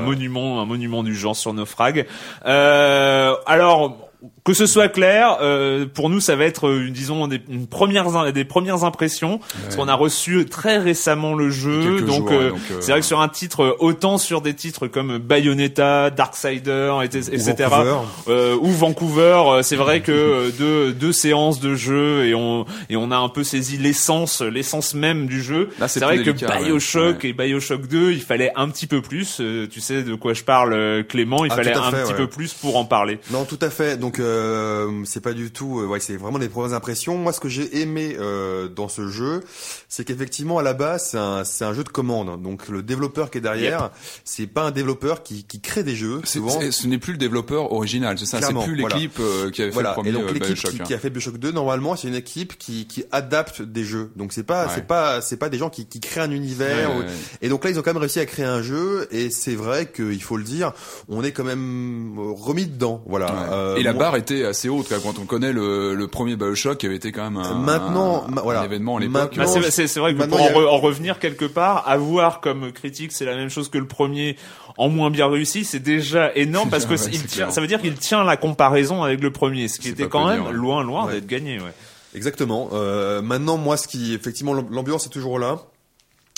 [0.00, 2.06] monument, un monument du genre sur Naufrag.
[2.44, 4.07] Euh, alors.
[4.44, 8.32] Que ce soit clair, euh, pour nous, ça va être, euh, disons, des, une première,
[8.32, 12.44] des premières impressions, parce qu'on a reçu très récemment le jeu, Quelques donc, jours, euh,
[12.46, 15.18] ouais, donc, euh, c'est vrai que sur un titre, euh, autant sur des titres comme
[15.18, 17.96] Bayonetta, Darksider, et- etc., Vancouver.
[18.28, 22.64] euh, ou Vancouver, euh, c'est vrai que euh, deux, deux séances de jeu et on
[22.90, 25.68] et on a un peu saisi l'essence, l'essence même du jeu.
[25.86, 26.64] C'est vrai que délicat, ouais.
[26.64, 27.28] Bioshock Ouais.
[27.28, 29.38] et Bioshock 2, il fallait un petit peu plus.
[29.40, 31.44] euh, tu sais de quoi je parle, Clément.
[31.44, 32.16] Il Ah, fallait un fait, petit ouais.
[32.16, 33.18] peu plus pour en parler.
[33.30, 33.96] Non, tout à fait.
[33.98, 35.80] Donc euh, c'est pas du tout.
[35.80, 37.16] euh, ouais, c'est vraiment des premières impressions.
[37.16, 39.40] Moi, ce que j'ai aimé euh, dans ce jeu,
[39.88, 42.42] c'est qu'effectivement à la base, c'est un, c'est un jeu de commande.
[42.42, 43.90] Donc le développeur qui est derrière,
[44.24, 46.20] c'est pas un développeur qui, qui crée des jeux.
[46.24, 48.40] C'est- Souvent, c'est- ce n'est plus le développeur original, c'est ça.
[48.40, 48.94] C'est plus voilà.
[48.96, 49.90] l'équipe euh, qui avait fait Voilà.
[49.90, 50.70] le premier et donc euh, l'équipe Bioshock.
[50.72, 50.84] qui, hein.
[50.86, 54.10] qui a fait Bioshock 2, normalement, c'est une équipe qui, qui adapte des jeux.
[54.16, 54.72] Donc c'est pas, Ouais.
[54.74, 56.90] c'est pas, c'est pas des gens qui, qui créent un univers.
[56.96, 57.42] Ouais, ou-.
[57.42, 59.08] Et donc là, ils ont quand même réussi à créer un jeu.
[59.10, 60.72] Et c'est vrai qu'il faut le dire,
[61.08, 63.02] on est quand même remis dedans.
[63.06, 63.52] Voilà.
[63.52, 66.86] Euh, et la barre était assez haute quand on connaît le, le premier Bioshock qui
[66.86, 68.60] avait été quand même un, Maintenant, un- ma- voilà.
[68.60, 69.34] un événement à l'époque.
[69.36, 73.12] Bah, c'est, vrai que maintenant, pour en, re- en revenir quelque part, avoir comme critique,
[73.12, 74.36] c'est la même chose que le premier,
[74.76, 77.80] en moins bien réussi, c'est déjà énorme parce que Ouais, il tient, ça veut dire
[77.80, 81.06] qu'il tient la comparaison avec le premier, ce qui était quand même dire, loin, loin
[81.06, 81.14] Ouais.
[81.14, 81.58] d'être gagné.
[81.58, 81.72] Ouais.
[82.14, 82.70] Exactement.
[82.72, 85.58] Euh, maintenant, moi, ce qui, effectivement, l'am- l'ambiance est toujours là.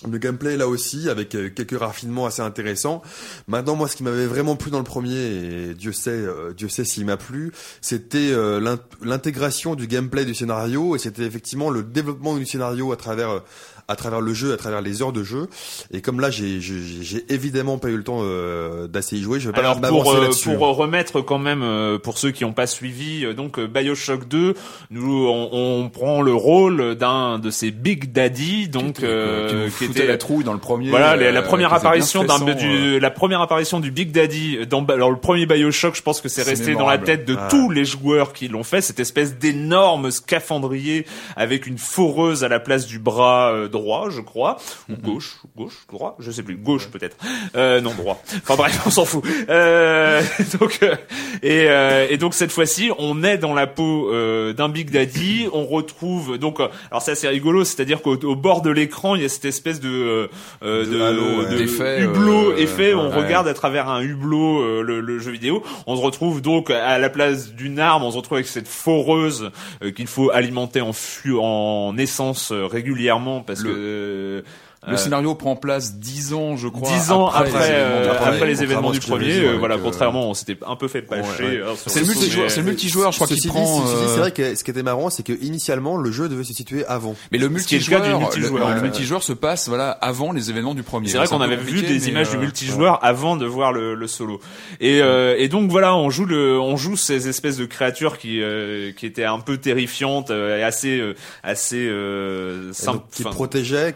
[0.09, 3.03] Le gameplay là aussi, avec euh, quelques raffinements assez intéressants.
[3.49, 6.71] Maintenant, moi, ce qui m'avait vraiment plu dans le premier, et Dieu sait, euh, Dieu
[6.71, 11.69] sait s'il m'a plu, c'était euh, l'int- l'intégration du gameplay du scénario, et c'était effectivement
[11.69, 13.41] le développement du scénario à travers euh,
[13.90, 15.48] à travers le jeu, à travers les heures de jeu.
[15.92, 19.40] Et comme là, j'ai j'ai j'ai évidemment pas eu le temps euh, d'assez y jouer,
[19.40, 20.55] je vais pas Alors pour euh, là-dessus.
[20.55, 24.29] pour remettre quand même euh, pour ceux qui n'ont pas suivi euh, donc euh, BioShock
[24.29, 24.55] 2
[24.90, 29.55] nous on, on prend le rôle d'un de ces Big Daddy donc qui, euh, qui
[29.57, 30.90] euh, qui était la trouille dans le premier.
[30.90, 33.00] voilà la, la euh, première apparition d'un du euh.
[33.00, 36.42] la première apparition du Big Daddy dans alors le premier BioShock je pense que c'est
[36.42, 37.48] resté dans la tête de Ah.
[37.50, 42.61] tous les joueurs qui l'ont fait cette espèce d'énorme scaphandrier avec une foreuse à la
[42.61, 44.59] place du bras euh, droit je crois.
[44.88, 44.99] Ou Mhm.
[45.03, 46.57] gauche gauche droit je sais plus.
[46.57, 47.16] Gauche peut-être.
[47.57, 48.23] Euh, non droit.
[48.43, 49.25] Enfin bref on s'en fout.
[49.49, 50.23] Euh,
[50.61, 50.95] donc euh,
[51.43, 55.49] et, euh, et donc cette fois-ci on est dans la peau euh, d'un Big Daddy.
[55.53, 59.25] On retrouve donc alors c'est assez rigolo c'est-à-dire qu'au au bord de l'écran il y
[59.25, 60.29] a cette espèce de
[60.62, 62.95] euh, De halo, de hublot effet.
[62.95, 63.16] On ouais.
[63.16, 65.62] regarde à travers un hublot euh, le, le jeu vidéo.
[65.87, 68.03] On se retrouve donc à la place d'une arme.
[68.05, 69.51] On se retrouve avec cette foreuse
[69.83, 74.42] euh, qu'il faut alimenter en fu en essence euh, régulièrement parce Le- que euh,
[74.88, 76.90] Le scénario prend place dix ans, je crois.
[76.90, 78.29] Dix ans après, les événements du euh, premier.
[78.37, 80.88] après les événements du ce que premier, euh, voilà, euh, contrairement, on s'était un peu
[80.88, 81.43] fait pâcher.
[81.43, 83.83] Ouais, hein, C'est le multijoueur, c'est le multijoueur, je crois, qui Ceci dit, prend.
[83.87, 86.55] euh, c'est vrai que ce qui était marrant, c'est que initialement le jeu devait se
[86.55, 87.14] situer avant.
[87.31, 91.09] Mais le multijoueur, du le, multijoueur se passe voilà avant les événements du premier.
[91.09, 94.40] C'est vrai qu'on avait vu des images du euh, multijoueur avant de voir le, solo.
[94.81, 98.40] Et, euh, et donc voilà, on joue le, on joue ces espèces de créatures qui,
[98.40, 102.73] euh, qui étaient un peu terrifiantes euh, et assez, euh, assez euh,
[103.12, 103.25] qui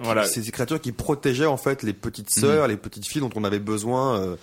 [0.02, 0.24] voilà.
[0.24, 3.44] c'est ces créatures qui protégeaient en fait les petites sœurs, les petites filles dont on
[3.44, 4.36] avait besoin euh,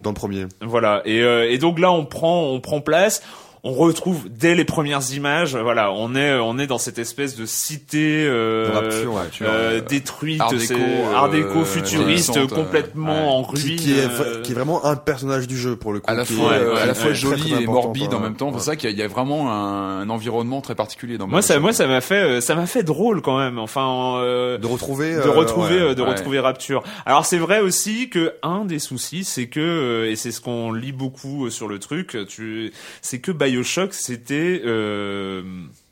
[0.00, 0.46] dans le premier.
[0.60, 1.02] Voilà.
[1.04, 3.22] Et, euh, et donc là, on prend, on prend place.
[3.64, 7.44] On retrouve dès les premières images, voilà, on est, on est dans cette espèce de
[7.46, 9.20] cité euh, De rapture, ouais.
[9.42, 10.74] euh, euh, détruite, art déco,
[11.14, 13.76] art euh, futuriste, complètement en Qui, ruine.
[13.76, 16.10] qui est, qui est vraiment un personnage du jeu pour le coup.
[16.10, 18.20] à la fois, est, ouais, à la fois ouais, joli très, très et morbide en
[18.20, 18.52] même temps.
[18.58, 21.26] C'est ça qu'il y, a- il y a vraiment un, un environnement très particulier dans
[21.26, 23.58] Moi, ça, moi, ça m'a fait, ça m'a fait drôle quand même.
[23.58, 25.94] Enfin, euh, De retrouver, de euh, retrouver, ouais.
[25.94, 26.08] de ouais.
[26.08, 26.84] retrouver Rapture.
[27.06, 30.92] Alors c'est vrai aussi que un des soucis, c'est que et c'est ce qu'on lit
[30.92, 35.42] beaucoup sur le truc, tu, c'est que Bioshock, c'était, euh,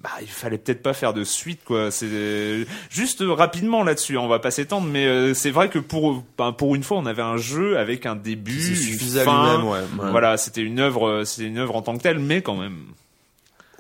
[0.00, 1.90] bah, il fallait peut-être pas faire de suite quoi.
[1.90, 6.22] C'est juste euh, rapidement là-dessus, on va pas s'étendre, mais euh, c'est vrai que pour,
[6.38, 9.56] ben, pour une fois, on avait un jeu avec un début, une fin.
[9.56, 9.78] lui-même, ouais.
[9.78, 10.10] ouais.
[10.10, 12.78] Voilà, c'était une œuvre, c'était une œuvre en tant que telle, mais quand même.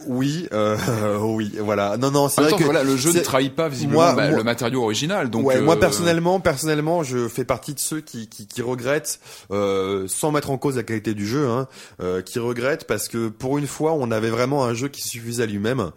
[0.06, 0.76] Oui, euh,
[1.22, 1.96] oui, voilà.
[1.96, 4.28] Non, non, c'est vrai temps, que voilà, le jeu ne trahit pas visiblement Moi- bah,
[4.28, 5.30] moi- le matériau original.
[5.30, 9.20] Donc, ouais, euh, moi personnellement, personnellement, je fais partie de ceux qui, qui, qui regrettent,
[9.50, 11.66] euh, sans mettre en cause la qualité du jeu, hein,
[12.02, 15.44] euh, qui regrettent parce que pour une fois, on avait vraiment un jeu qui suffisait
[15.44, 15.90] à lui-même.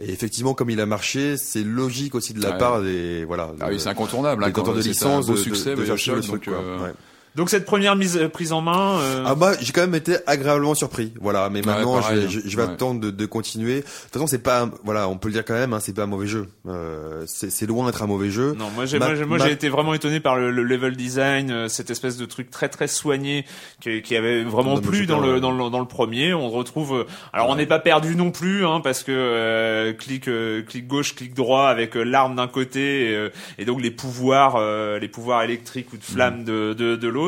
[0.00, 2.58] Et effectivement, comme il a marché, c'est logique aussi de la Ouais.
[2.58, 3.52] part des voilà.
[3.60, 4.42] Ah oui, de- c'est incontournable.
[4.44, 6.54] hein, quand de licence un beau de- succès, de, de Bioshock, le truc, quoi.
[6.54, 6.92] euh, Ouais.
[7.36, 8.98] Donc cette première mise euh, prise en main.
[9.00, 11.50] euh, Ah bah j'ai quand même été agréablement surpris, voilà.
[11.50, 12.68] Mais maintenant pareil, je, je, je vais ouais.
[12.72, 13.76] attendre de, de continuer.
[13.76, 16.04] De toute façon c'est pas, voilà, on peut le dire quand même, hein, c'est pas
[16.04, 16.46] un mauvais jeu.
[16.68, 18.54] Euh, c'est c'est loin d'être un mauvais jeu.
[18.56, 20.94] Non, moi j'ai moi, j'ai- moi, ma- j'ai été vraiment étonné par le, le level
[20.96, 23.44] design, euh, cette espèce de truc très très soigné
[23.80, 25.40] qui, qui avait vraiment plu dans le ouais.
[25.40, 26.34] dans le dans le premier.
[26.34, 30.28] On retrouve euh, alors on n'est pas perdu non plus hein, parce que euh, clic
[30.28, 33.90] euh, clic gauche, clic droit avec euh, l'arme d'un côté et, euh, et donc les
[33.90, 37.23] pouvoirs euh, les pouvoirs électriques ou de flamme de de, de l'autre.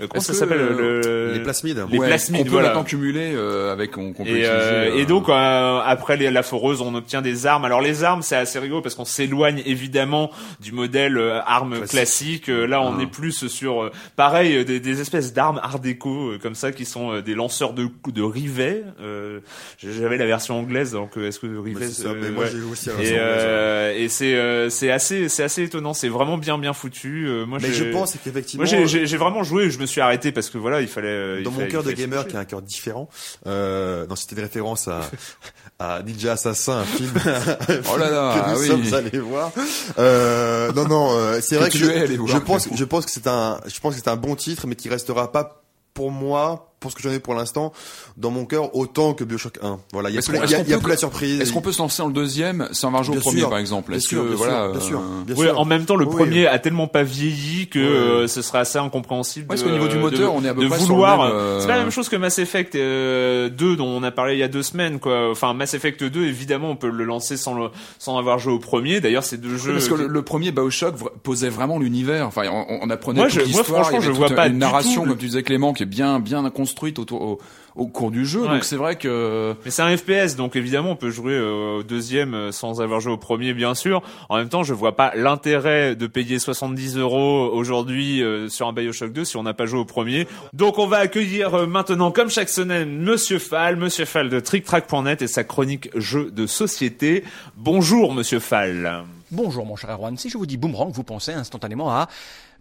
[0.00, 1.84] Euh, comment ça s'appelle euh, le Les plasmides.
[1.90, 2.68] les ouais, plasmides, qu'on peut voilà.
[2.68, 4.46] maintenant cumuler euh, avec qu'on peut Et, utiliser.
[4.48, 7.64] euh, euh, et donc euh, après les, la foreuse, on obtient des armes.
[7.64, 12.44] Alors les armes, c'est assez rigolo parce qu'on s'éloigne évidemment du modèle euh, arme Classique.
[12.44, 12.48] classique.
[12.48, 13.02] Là, on Ah.
[13.02, 16.84] est plus sur euh, pareil des, des espèces d'armes art déco euh, comme ça qui
[16.84, 18.82] sont euh, des lanceurs de de rivets.
[19.00, 19.40] Euh,
[19.78, 22.44] J'avais la version anglaise, donc euh, est-ce que rivet Ouais, c'est ça, euh, mais moi
[22.44, 22.50] ouais.
[22.52, 23.48] j'ai joué aussi à la et, version anglaise, ouais.
[23.50, 25.92] euh, et c'est euh, c'est assez c'est assez étonnant.
[25.94, 27.26] C'est vraiment bien bien foutu.
[27.26, 29.70] Euh, moi, Mais j'ai- je pense qu'effectivement, j'ai vraiment joué.
[29.70, 31.08] Je me suis arrêté parce que voilà, il fallait.
[31.08, 33.08] euh, il dans mon cœur de gamer qui a un cœur différent,
[33.46, 35.00] euh, non c'était une référence à,
[35.78, 37.12] à Ninja Assassin, un film
[37.92, 38.66] Oh là là, que ah nous oui.
[38.66, 39.52] sommes allés voir.
[39.98, 43.60] Euh, non non, euh, c'est vrai que je, voir, pense je pense que c'est un
[43.66, 45.62] je pense que c'est un bon titre mais qui restera pas
[45.94, 47.72] pour moi pour ce que j'en ai pour l'instant
[48.16, 49.78] dans mon cœur autant que BioShock 1.
[49.92, 51.40] Voilà, il y a Est-ce plus, y a- y a plus peut- la surprise.
[51.40, 53.58] Est-ce qu'on peut se lancer dans le deuxième sans avoir joué au premier sûr, par
[53.58, 53.88] exemple?
[53.90, 55.58] Bien Est-ce sûr, que bien voilà sûr, bien sûr, euh, bien Oui, sûr.
[55.60, 56.14] en même temps, le Oui.
[56.14, 59.46] premier a tellement pas vieilli que euh, ce serait assez incompréhensible.
[59.46, 61.20] Parce qu'au niveau du moteur, de- on est à peu de près vouloir.
[61.22, 64.34] euh, C'est pas la même chose que Mass Effect euh, 2 dont on a parlé
[64.34, 65.30] il y a deux semaines, quoi.
[65.30, 68.58] Enfin, Mass Effect 2, évidemment, on peut le lancer sans le, sans avoir joué au
[68.58, 69.00] premier.
[69.00, 69.72] D'ailleurs, c'est deux jeux.
[69.72, 72.26] Parce que le, le premier Bioshock posait vraiment l'univers.
[72.26, 73.80] Enfin, on, on apprenait Moi, toute je- moi, l'histoire.
[73.82, 76.75] franchement, je vois pas une narration, comme tu disais Clément, qui est bien bien construite
[76.98, 77.38] autour au,
[77.76, 78.42] au cours du jeu.
[78.42, 78.48] Ouais.
[78.48, 81.82] Donc c'est vrai que Mais c'est un FPS, donc évidemment on peut jouer euh, au
[81.82, 84.02] deuxième euh, sans avoir joué au premier, bien sûr.
[84.28, 88.72] En même temps, je vois pas l'intérêt de payer 70 euros aujourd'hui euh, sur un
[88.72, 90.26] Bioshock 2 si on n'a pas joué au premier.
[90.52, 95.26] Donc on va accueillir maintenant, comme chaque semaine, Monsieur Fall, Monsieur Fall de TrickTrack.net et
[95.26, 97.24] sa chronique jeux de société.
[97.56, 99.04] Bonjour Monsieur Fall.
[99.30, 102.08] Bonjour mon cher Erwan, si je vous dis Boomerang, vous pensez instantanément à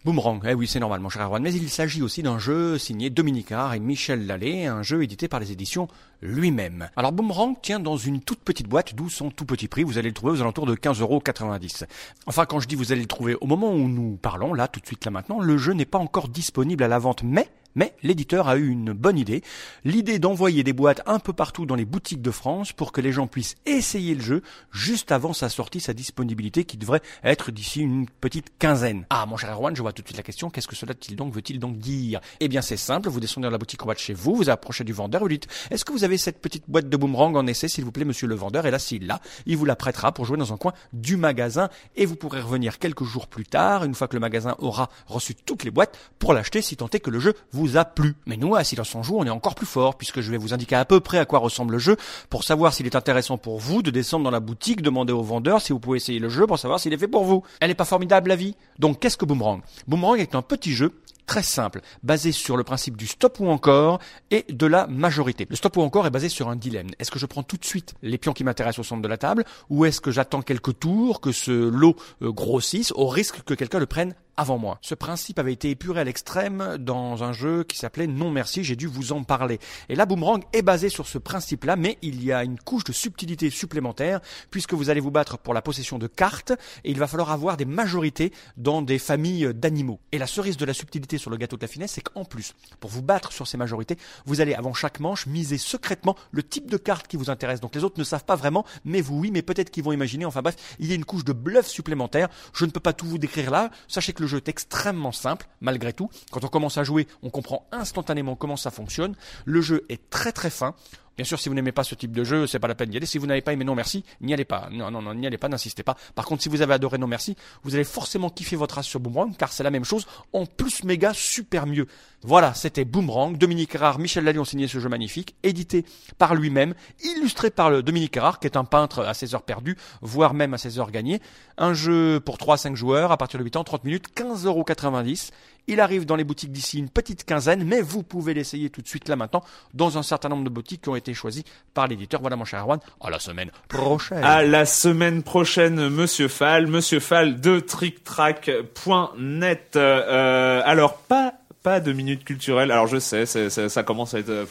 [0.05, 0.39] Boomerang.
[0.47, 3.47] Eh oui, c'est normal mon cher Erwan, mais il s'agit aussi d'un jeu signé Dominique
[3.47, 5.87] Carr et Michel Lallet, un jeu édité par les éditions
[6.21, 6.89] lui-même.
[6.95, 10.09] Alors Boomerang tient dans une toute petite boîte, d'où son tout petit prix, vous allez
[10.09, 11.85] le trouver aux alentours de 15,90€.
[12.27, 14.79] Enfin, quand je dis vous allez le trouver au moment où nous parlons, là, tout
[14.79, 17.95] de suite, là maintenant, le jeu n'est pas encore disponible à la vente, mais mais
[18.03, 19.43] l'éditeur a eu une bonne idée,
[19.83, 23.11] l'idée d'envoyer des boîtes un peu partout dans les boutiques de France pour que les
[23.11, 27.81] gens puissent essayer le jeu juste avant sa sortie, sa disponibilité qui devrait être d'ici
[27.81, 29.05] une petite quinzaine.
[29.09, 31.15] Ah mon cher Erwan, je vois tout de suite la question, qu'est-ce que cela t-il
[31.15, 32.21] donc veut-il donc dire?
[32.39, 34.49] Eh bien c'est simple, vous descendez dans la boutique en bas de chez vous, vous
[34.49, 37.45] approchez du vendeur, vous dites Est-ce que vous avez cette petite boîte de boomerang en
[37.47, 38.65] essai s'il vous plaît monsieur le vendeur?
[38.65, 41.69] Et là s'il l'a, il vous la prêtera pour jouer dans un coin du magasin.
[41.95, 45.35] Et vous pourrez revenir quelques jours plus tard, une fois que le magasin aura reçu
[45.35, 48.15] toutes les boîtes, pour l'acheter si tant est que le jeu vous a plu.
[48.25, 50.53] Mais nous, à Silence on joue, on est encore plus fort puisque je vais vous
[50.53, 51.97] indiquer à peu près à quoi ressemble le jeu
[52.29, 55.61] pour savoir s'il est intéressant pour vous de descendre dans la boutique, demander au vendeur
[55.61, 57.43] si vous pouvez essayer le jeu pour savoir s'il est fait pour vous.
[57.59, 59.61] Elle est pas formidable la vie Donc qu'est-ce que Boomerang?
[59.87, 60.93] Boomerang est un petit jeu
[61.25, 63.99] très simple, basé sur le principe du stop ou encore
[64.31, 65.47] et de la majorité.
[65.49, 66.89] Le stop ou encore est basé sur un dilemme.
[66.99, 69.17] Est-ce que je prends tout de suite les pions qui m'intéressent au centre de la
[69.17, 73.53] table ou est-ce que j'attends quelques tours que ce lot euh, grossisse au risque que
[73.53, 74.77] quelqu'un le prenne avant moi.
[74.81, 78.75] Ce principe avait été épuré à l'extrême dans un jeu qui s'appelait Non Merci, j'ai
[78.75, 79.59] dû vous en parler.
[79.89, 82.91] Et là, Boomerang est basé sur ce principe-là, mais il y a une couche de
[82.91, 84.19] subtilité supplémentaire,
[84.51, 86.51] puisque vous allez vous battre pour la possession de cartes,
[86.83, 89.99] et il va falloir avoir des majorités dans des familles d'animaux.
[90.11, 92.53] Et la cerise de la subtilité sur le gâteau de la finesse, c'est qu'en plus,
[92.79, 96.69] pour vous battre sur ces majorités, vous allez, avant chaque manche, miser secrètement le type
[96.69, 97.61] de carte qui vous intéresse.
[97.61, 100.25] Donc les autres ne savent pas vraiment, mais vous oui, mais peut-être qu'ils vont imaginer.
[100.25, 102.29] Enfin bref, il y a une couche de bluff supplémentaire.
[102.53, 103.69] Je ne peux pas tout vous décrire là.
[103.87, 106.09] Sachez que le jeu est extrêmement simple, malgré tout.
[106.31, 109.15] Quand on commence à jouer, on comprend instantanément comment ça fonctionne.
[109.45, 110.75] Le jeu est très très fin.
[111.17, 112.97] Bien sûr, si vous n'aimez pas ce type de jeu, c'est pas la peine d'y
[112.97, 113.05] aller.
[113.05, 114.69] Si vous n'avez pas aimé Non Merci, n'y allez pas.
[114.71, 115.95] Non, non, non, n'y allez pas, n'insistez pas.
[116.13, 118.99] Par contre, si vous avez adoré Non Merci, vous allez forcément kiffer votre race sur
[118.99, 121.87] Boomerang, car c'est la même chose, en plus méga super mieux.
[122.21, 123.37] Voilà, c'était Boomerang.
[123.37, 125.85] Dominique Erard, Michel Lally ont signé ce jeu magnifique, édité
[126.17, 126.73] par lui-même,
[127.03, 130.53] illustré par le Dominique Erard, qui est un peintre à ses heures perdues, voire même
[130.53, 131.21] à ses heures gagnées.
[131.57, 135.31] Un jeu pour 3 à 5 joueurs, à partir de 8 ans, 30 minutes, 15,90€.
[135.67, 138.87] Il arrive dans les boutiques d'ici une petite quinzaine, mais vous pouvez l'essayer tout de
[138.87, 142.21] suite là maintenant dans un certain nombre de boutiques qui ont été choisies par l'éditeur.
[142.21, 144.23] Voilà mon cher Erwan, à la semaine prochaine.
[144.23, 149.73] À la semaine prochaine, Monsieur Fall, Monsieur Fall de TrickTrack.net.
[149.75, 152.69] Euh, alors pas pas de minutes culturelles.
[152.71, 154.45] Alors je sais, ça commence à être euh,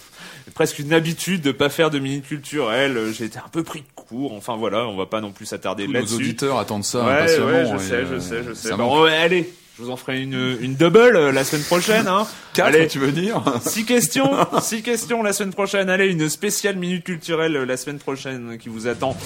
[0.55, 2.97] presque une habitude de pas faire de minutes culturelles.
[2.97, 4.33] Euh, J'ai été un peu pris de court.
[4.35, 6.15] Enfin voilà, on va pas non plus s'attarder Tous nos là-dessus.
[6.17, 7.47] auditeurs attendent ça Ouais, impatiemment.
[7.47, 8.69] ouais, je et, sais, je euh, sais, je sais.
[8.71, 9.05] ça Bon, manque.
[9.05, 12.07] ouais, allez, je vous en ferai une, une double euh, la semaine prochaine.
[12.07, 12.27] Hein.
[12.55, 15.91] Quatre, allez, tu veux dire six questions, six questions la semaine prochaine.
[15.91, 19.17] Allez, une spéciale minute culturelle euh, la semaine prochaine qui vous attend.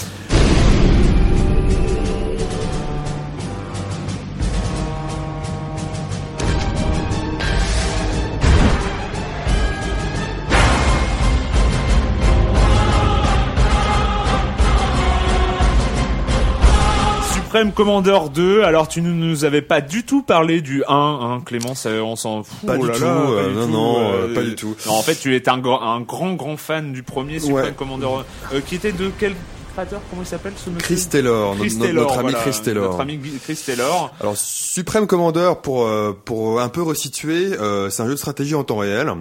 [17.59, 21.41] Supreme Commander 2, alors tu ne nous avais pas du tout parlé du 1, hein,
[21.45, 22.65] Clément, ça, on s'en fout.
[22.69, 24.55] Pas oh du là tout, là, pas euh, du non, tout, non, euh, pas du
[24.55, 24.77] tout.
[24.87, 27.73] Non, en fait, tu es un, grand- un grand, grand fan du premier Supreme Ouais.
[27.77, 28.07] Commander,
[28.55, 29.35] euh, qui était de quel
[29.79, 32.61] créateur Comment il s'appelle ce monsieur Chris Taylor, Chris notre, Taylor, notre ami voilà, Chris
[32.65, 32.85] Taylor.
[32.85, 34.15] Notre ami Chris Taylor.
[34.21, 38.55] Alors Supreme Commander pour euh, pour un peu resituer, euh, c'est un jeu de stratégie
[38.55, 39.13] en temps réel.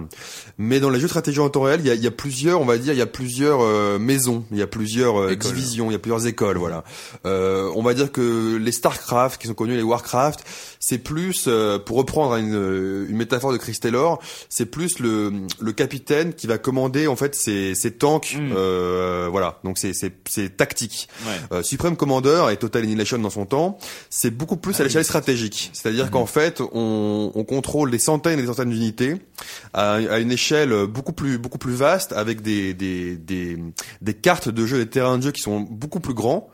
[0.60, 2.10] Mais dans les jeux de stratégie en temps réel, il y a, il y a
[2.10, 5.36] plusieurs, on va dire, il y a plusieurs euh, maisons, il y a plusieurs euh,
[5.36, 6.82] divisions, il y a plusieurs écoles, voilà.
[7.26, 10.44] Euh, on va dire que les Starcraft, qui sont connus les Warcraft,
[10.80, 15.72] c'est plus, euh, pour reprendre une, une métaphore de Chris Taylor, c'est plus le, le
[15.72, 18.52] capitaine qui va commander en fait ses, ses tanks, Mm.
[18.56, 19.58] euh, voilà.
[19.64, 19.92] Donc c'est
[20.56, 21.08] tactique.
[21.26, 21.32] Ouais.
[21.58, 23.78] Euh, Supreme Commander et Total Annihilation dans son temps,
[24.10, 25.70] c'est beaucoup plus Ah à l'échelle stratégique.
[25.72, 26.10] C'est-à-dire Mhm.
[26.10, 29.16] qu'en fait, on, on contrôle des centaines et des centaines d'unités
[29.72, 33.58] à, à une échelle beaucoup plus beaucoup plus vaste, avec des des, des
[34.02, 36.48] des cartes de jeu, des terrains de jeu qui sont beaucoup plus grands.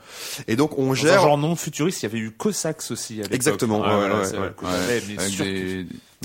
[0.49, 1.21] Et donc on Dans un gère.
[1.23, 3.25] genre non futuriste, il y avait eu Cossacks aussi à.
[3.35, 4.14] Exactement, Ah, ouais, voilà, ouais,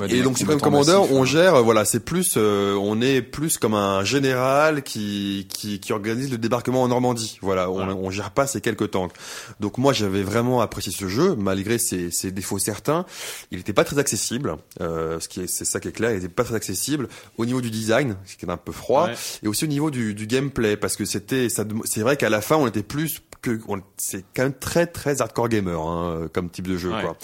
[0.08, 1.26] Et donc Commander, massifs, on hein.
[1.26, 6.32] gère, voilà, c'est plus, euh, on est plus comme un général qui qui, qui organise
[6.32, 7.38] le débarquement en Normandie.
[7.42, 9.12] Voilà, on, gère pas ces quelques tanks.
[9.60, 13.06] Donc moi, j'avais vraiment apprécié ce jeu, malgré ses, ses défauts certains.
[13.52, 16.12] Il n'était pas très accessible, euh, ce qui est, c'est ça qui est clair.
[16.12, 19.08] Il n'était pas très accessible au niveau du design, ce qui est un peu froid,
[19.08, 19.16] Ouais.
[19.44, 22.42] et aussi au niveau du, du gameplay, parce que c'était, ça, c'est vrai qu'à la
[22.42, 23.60] fin, on était plus que,
[23.98, 26.92] c'est quand même très très hardcore gamer hein, comme type de jeu.
[26.92, 27.02] Ouais.
[27.02, 27.18] Quoi.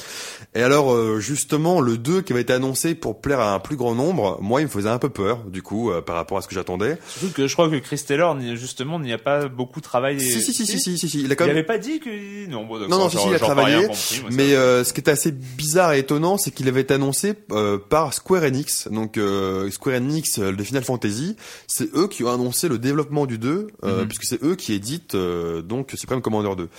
[0.54, 3.76] Et alors euh, justement le 2 qui avait été annoncé pour plaire à un plus
[3.76, 6.42] grand nombre, moi il me faisait un peu peur du coup euh, par rapport à
[6.42, 6.98] ce que j'attendais.
[7.08, 10.20] Surtout que je crois que Chris Taylor, justement, n'y a pas beaucoup travaillé.
[10.20, 11.22] Si si si si si si, si.
[11.24, 13.28] il a quand Il même avait pas dit que non bon Non, non, si, si,
[13.28, 13.96] il a travaillé, moi.
[14.32, 17.78] Mais euh, ce qui était assez bizarre et étonnant, c'est qu'il avait été annoncé euh,
[17.78, 18.88] par Square Enix.
[18.90, 21.36] Donc euh, Square Enix euh, de Final Fantasy,
[21.68, 24.08] c'est eux qui ont annoncé le développement du 2, euh, Mhm.
[24.08, 26.70] puisque c'est eux qui éditent euh, donc Supreme Commander 2.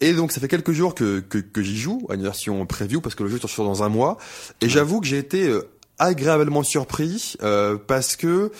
[0.00, 3.00] Et donc ça fait quelques jours que, que, que j'y joue, à une version preview,
[3.00, 4.18] parce que le jeu sort dans un mois.
[4.60, 5.62] Et j'avoue que j'ai été euh,
[5.98, 8.52] agréablement surpris, euh, parce que,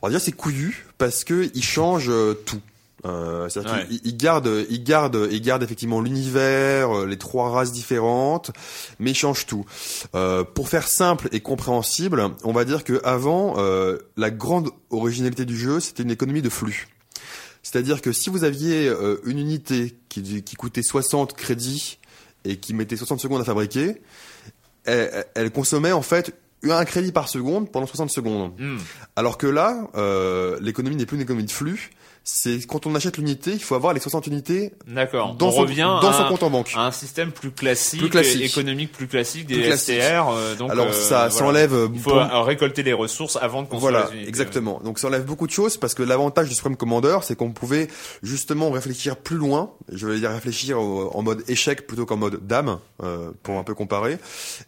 [0.00, 2.60] on va dire c'est couillu, parce que il change euh, tout.
[3.06, 3.86] Euh, c'est-à-dire Ouais.
[3.86, 8.50] qu'il il garde, il garde, il garde effectivement l'univers, euh, les trois races différentes,
[8.98, 9.64] mais il change tout.
[10.14, 15.46] Euh, pour faire simple et compréhensible, on va dire que avant, euh, la grande originalité
[15.46, 16.88] du jeu, c'était une économie de flux.
[17.62, 21.98] C'est-à-dire que si vous aviez euh, une unité qui, qui coûtait 60 crédits
[22.44, 24.00] et qui mettait 60 secondes à fabriquer,
[24.84, 26.34] elle, elle consommait en fait
[26.68, 28.52] un crédit par seconde pendant 60 secondes.
[28.58, 28.78] Hmm.
[29.16, 31.90] Alors que là, euh, l'économie n'est plus une économie de flux.
[32.22, 35.34] C'est quand on achète l'unité, il faut avoir les 60 unités D'accord.
[35.34, 36.72] dans On son, revient dans à son un- compte en banque.
[36.76, 38.42] à un système plus classique, Plus classique.
[38.42, 40.00] économique plus classique des Plus classique.
[40.02, 40.28] STR.
[40.30, 41.48] euh, donc, Alors euh, ça, ça voilà.
[41.48, 41.74] enlève.
[41.74, 44.28] euh, Il faut euh, récolter les ressources avant de construire Voilà, les unités.
[44.28, 44.80] exactement.
[44.84, 47.88] Donc ça enlève beaucoup de choses parce que l'avantage du Supreme Commander, c'est qu'on pouvait
[48.22, 49.72] justement réfléchir plus loin.
[49.90, 53.64] Je vais dire réfléchir au- en mode échec plutôt qu'en mode dame, euh, pour un
[53.64, 54.18] peu comparer.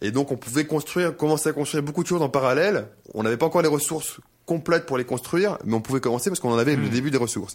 [0.00, 2.88] Et donc on pouvait construire, commencer à construire beaucoup de choses en parallèle.
[3.14, 4.16] On n'avait pas encore les ressources
[4.46, 7.18] complètes pour les construire, mais on pouvait commencer parce qu'on en avait le début des
[7.18, 7.54] ressources.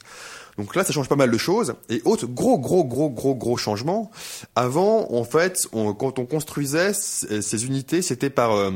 [0.58, 1.76] Donc là, ça change pas mal de choses.
[1.90, 4.10] Et autre gros, gros, gros, gros, gros changement.
[4.56, 8.72] Avant, en fait, on- quand on construisait ces unités, c'était par euh,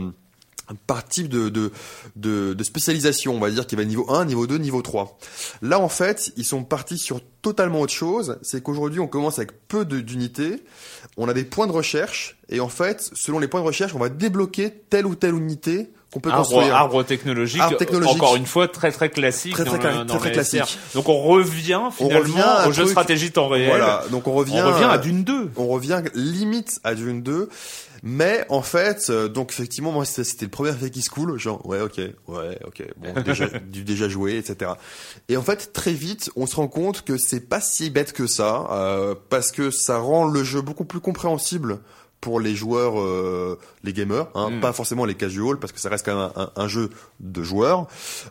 [0.87, 1.71] par type de, de,
[2.15, 5.17] de, de spécialisation, on va dire qu'il avait niveau 1, niveau 2, niveau 3.
[5.61, 8.37] Là, en fait, ils sont partis sur totalement autre chose.
[8.41, 10.63] C'est qu'aujourd'hui, on commence avec peu d'unités.
[11.17, 12.37] On a des points de recherche.
[12.49, 15.89] Et en fait, selon les points de recherche, on va débloquer telle ou telle unité
[16.11, 16.75] qu'on peut Arbre, construire.
[16.75, 18.15] arbre technologique, Arbre technologique.
[18.15, 20.77] encore une fois très très classique Très, très dans, dans très, classique.
[20.93, 23.69] Donc on revient finalement revient au jeu de stratégie temps réel.
[23.69, 24.03] Voilà.
[24.11, 25.51] Donc on revient, on revient à Dune 2.
[25.55, 27.47] on revient limite à Dune 2.
[28.03, 31.63] Mais en fait, euh, donc effectivement, moi c'était le premier effet qui se coule, genre
[31.67, 34.71] ouais ok, ouais ok, bon déjà, du déjà joué, etc.
[35.29, 38.25] Et en fait très vite, on se rend compte que c'est pas si bête que
[38.25, 41.79] ça, euh, parce que ça rend le jeu beaucoup plus compréhensible
[42.21, 44.59] pour les joueurs, euh, les gamers, hein, Mm.
[44.61, 46.89] pas forcément les casuals, parce que ça reste quand même un, un- un jeu
[47.19, 47.87] de joueurs.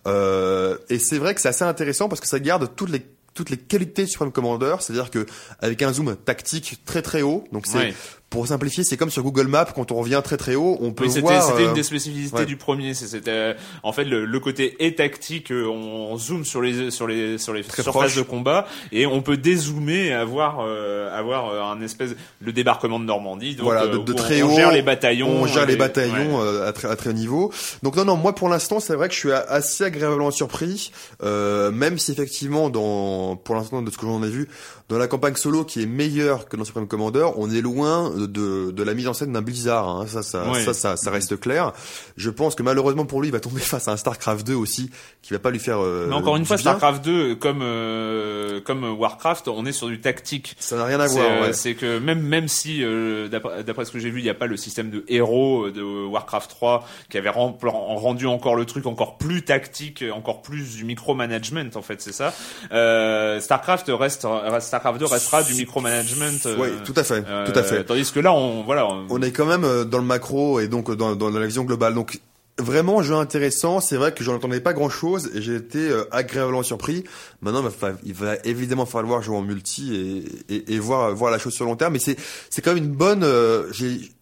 [0.07, 3.03] Euh, et c'est vrai que c'est assez intéressant parce que ça garde toutes les
[3.33, 5.25] toutes les qualités du Supreme Commander, c'est-à-dire que
[5.61, 7.95] avec un zoom tactique très très haut, donc c'est Ouais.
[8.31, 11.05] Pour simplifier, c'est comme sur Google Maps quand on revient très très haut, on peut
[11.05, 11.43] Oui, c'était voir.
[11.43, 12.47] c'était euh, une des spécificités ouais.
[12.47, 12.95] du premier.
[12.95, 15.51] C'était euh, en fait le, le côté est tactique.
[15.51, 18.17] euh, On zoome sur les sur les sur les Très surfaces proche.
[18.17, 22.11] de combat et on peut dézoomer et avoir euh, avoir euh, un espèce
[22.41, 23.57] le débarquement de Normandie.
[23.57, 24.57] Donc, voilà, euh, de, de on- très on haut.
[24.57, 25.29] gère les bataillons.
[25.29, 26.47] On gère les bataillons ouais.
[26.47, 27.53] euh, à, très, à très haut niveau.
[27.83, 30.93] Donc non, non, moi pour l'instant, c'est vrai que je suis assez agréablement surpris,
[31.25, 34.49] euh, même si effectivement, dans, pour l'instant, de ce que j'en ai vu,
[34.89, 38.71] dans la campagne solo qui est meilleure que dans Supreme Commander, on est loin de,
[38.71, 39.89] de la mise en scène d'un Blizzard.
[39.89, 40.07] hein.
[40.07, 40.65] Ça, ça, Ouais.
[40.65, 41.73] ça, ça, ça reste clair.
[42.17, 44.91] Je pense que malheureusement pour lui, il va tomber face à un Starcraft 2 aussi,
[45.23, 45.79] qui va pas lui faire.
[45.83, 46.63] euh, Mais encore une fois, bien.
[46.73, 50.57] Starcraft 2, comme euh, comme Warcraft, on est sur du tactique.
[50.59, 51.25] Ça n'a rien à voir.
[51.27, 51.53] euh, ouais.
[51.53, 54.47] c'est que même même si euh, d'après ce que j'ai vu, il n'y a pas
[54.47, 59.19] le système de héros euh, de Warcraft 3 qui avait rendu encore le truc encore
[59.19, 62.33] plus tactique, encore plus du micromanagement en fait, c'est ça.
[62.73, 64.27] Euh, Starcraft reste
[64.61, 66.27] Starcraft 2 restera du micromanagement.
[66.59, 67.85] Oui, tout à fait, tout à fait.
[67.85, 71.31] Tandis que là, on est quand même euh, dans le macro et donc euh, dans,
[71.31, 71.95] la vision globale.
[71.95, 72.21] Donc
[72.59, 73.81] vraiment jeu intéressant.
[73.81, 77.05] C'est vrai que j'en entendais pas grand chose et j'ai été euh, agréablement surpris.
[77.41, 77.63] Maintenant,
[78.05, 81.95] il va, évidemment falloir jouer en multi et, voir la chose sur long terme.
[81.95, 82.17] Mais c'est
[82.49, 83.25] c'est quand même une bonne.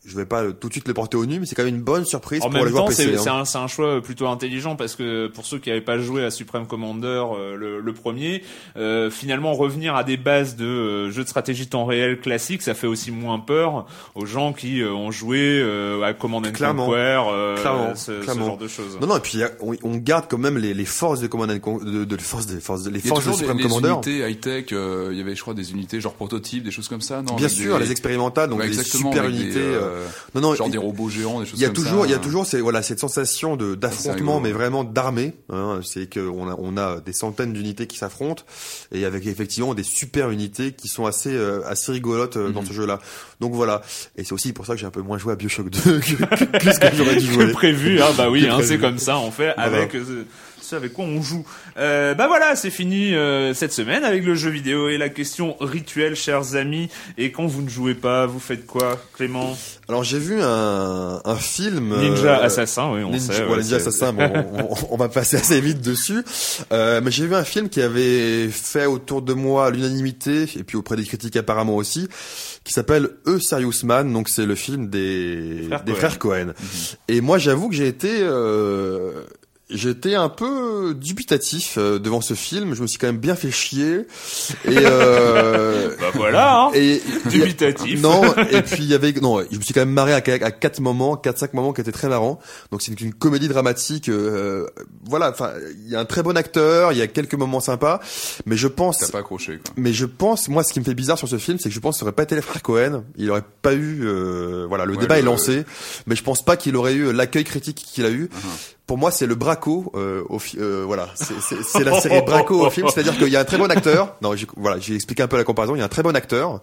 [0.09, 1.83] Je vais pas tout de suite le porter au nu, mais c'est quand même une
[1.83, 3.05] bonne surprise En pour même les joueurs temps, PC.
[3.05, 3.21] c'est hein.
[3.23, 6.25] c'est un, c'est un choix plutôt intelligent parce que pour ceux qui n'avaient pas joué
[6.25, 7.07] à Supreme Commander
[7.37, 8.43] euh, le, le premier,
[8.77, 12.75] euh, finalement revenir à des bases de euh, jeux de stratégie temps réel classique, ça
[12.75, 16.87] fait aussi moins peur aux gens qui euh, ont joué euh, à Command and Clairement.
[16.87, 16.97] Conquer,
[17.31, 17.95] euh, Clairement.
[17.95, 18.47] ce, ce Clairement.
[18.47, 18.99] genre de choses.
[19.01, 21.51] Non non et puis il on, on garde quand même les, les forces de Command
[21.51, 23.57] and Con- de, de les forces des forces de- les Il forces de des, Supreme
[23.59, 23.89] des Commander.
[24.09, 27.01] unités high-tech, euh, il y avait je crois des unités genre prototypes, des choses comme
[27.01, 29.59] ça, non Bien sûr, des- les expérimentales, donc Ouais, des exactement, super des, unités.
[29.59, 29.98] euh, euh,
[30.35, 32.07] non non, genre il- des robots géants, des choses Il y a comme toujours, ça.
[32.09, 35.35] il y a toujours, c'est voilà cette sensation de d'affrontement, mais vraiment d'armée.
[35.51, 38.45] Hein, c'est que on a, on a des centaines d'unités qui s'affrontent
[38.93, 42.69] et avec effectivement des super unités qui sont assez, euh, assez rigolotes euh, dans Mhm.
[42.69, 42.99] ce jeu-là.
[43.41, 43.83] Donc voilà.
[44.17, 46.15] Et c'est aussi pour ça que j'ai un peu moins joué à Bioshock 2 que,
[46.15, 47.53] que, que ce que j'aurais dû jouer.
[47.53, 49.77] prévu, hein, bah oui, hein, c'est comme ça, on fait Voilà.
[49.77, 50.25] avec euh,
[50.69, 51.45] ce avec quoi on joue.
[51.79, 55.57] Euh, bah voilà, c'est fini euh, cette semaine avec le jeu vidéo et la question
[55.61, 56.89] rituelle, chers amis.
[57.17, 59.57] Et quand vous ne jouez pas, vous faites quoi, Clément?
[59.89, 61.97] Alors j'ai vu un, un film.
[61.99, 63.45] Ninja euh, Assassin, oui, on Ninja, sait.
[63.47, 66.23] ouais, Ninja Assassin, bon, on, on- on va passer assez vite dessus.
[66.73, 70.77] Euh, mais j'ai vu un film qui avait fait autour de moi l'unanimité, et puis
[70.77, 72.09] auprès des critiques apparemment aussi,
[72.65, 75.99] qui s'appelle E Serious Man, donc c'est le film des, Frères des Coen.
[76.01, 76.53] frères Cohen.
[77.09, 78.11] Et moi j'avoue que j'ai été...
[78.21, 79.23] Euh,
[79.71, 82.75] J'étais un peu dubitatif euh, devant ce film.
[82.75, 84.07] Je me suis quand même bien fait chier.
[84.65, 86.71] Et, euh, Bah voilà, hein.
[86.75, 88.01] et Dubitatif.
[88.01, 90.51] non, et puis il y avait non, je me suis quand même marré à, à
[90.51, 92.39] quatre moments, quatre cinq moments qui étaient très marrants.
[92.71, 94.09] Donc c'est une comédie dramatique.
[94.09, 94.67] euh,
[95.05, 95.53] voilà, enfin
[95.85, 98.01] il y a un très bon acteur, il y a quelques moments sympas,
[98.47, 99.75] mais je pense, T'as pas accroché quoi.
[99.77, 101.81] mais je pense, moi ce qui me fait bizarre sur ce film, c'est que je
[101.81, 103.05] pense que ça aurait pas été les frères Cohen.
[103.17, 105.65] Il aurait pas eu, euh, voilà, le Ouais, débat le- est lancé,
[106.07, 108.25] mais je pense pas qu'il aurait eu l'accueil critique qu'il a eu.
[108.25, 108.75] Uh-huh.
[108.89, 109.93] Pour moi, c'est le Braco.
[109.95, 113.29] Euh, au fi- euh, voilà, c'est- c'est c'est la série Braco au film, c'est-à-dire qu'il
[113.29, 114.17] y a un très bon acteur.
[114.23, 115.77] Non, j'ai- voilà, j'ai expliqué un peu la comparaison.
[115.77, 116.61] Il y a un très bon acteur.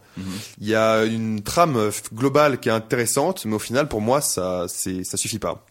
[0.60, 4.66] Il y a une trame globale qui est intéressante, mais au final, pour moi, ça,
[4.68, 5.64] c'est, ça suffit pas.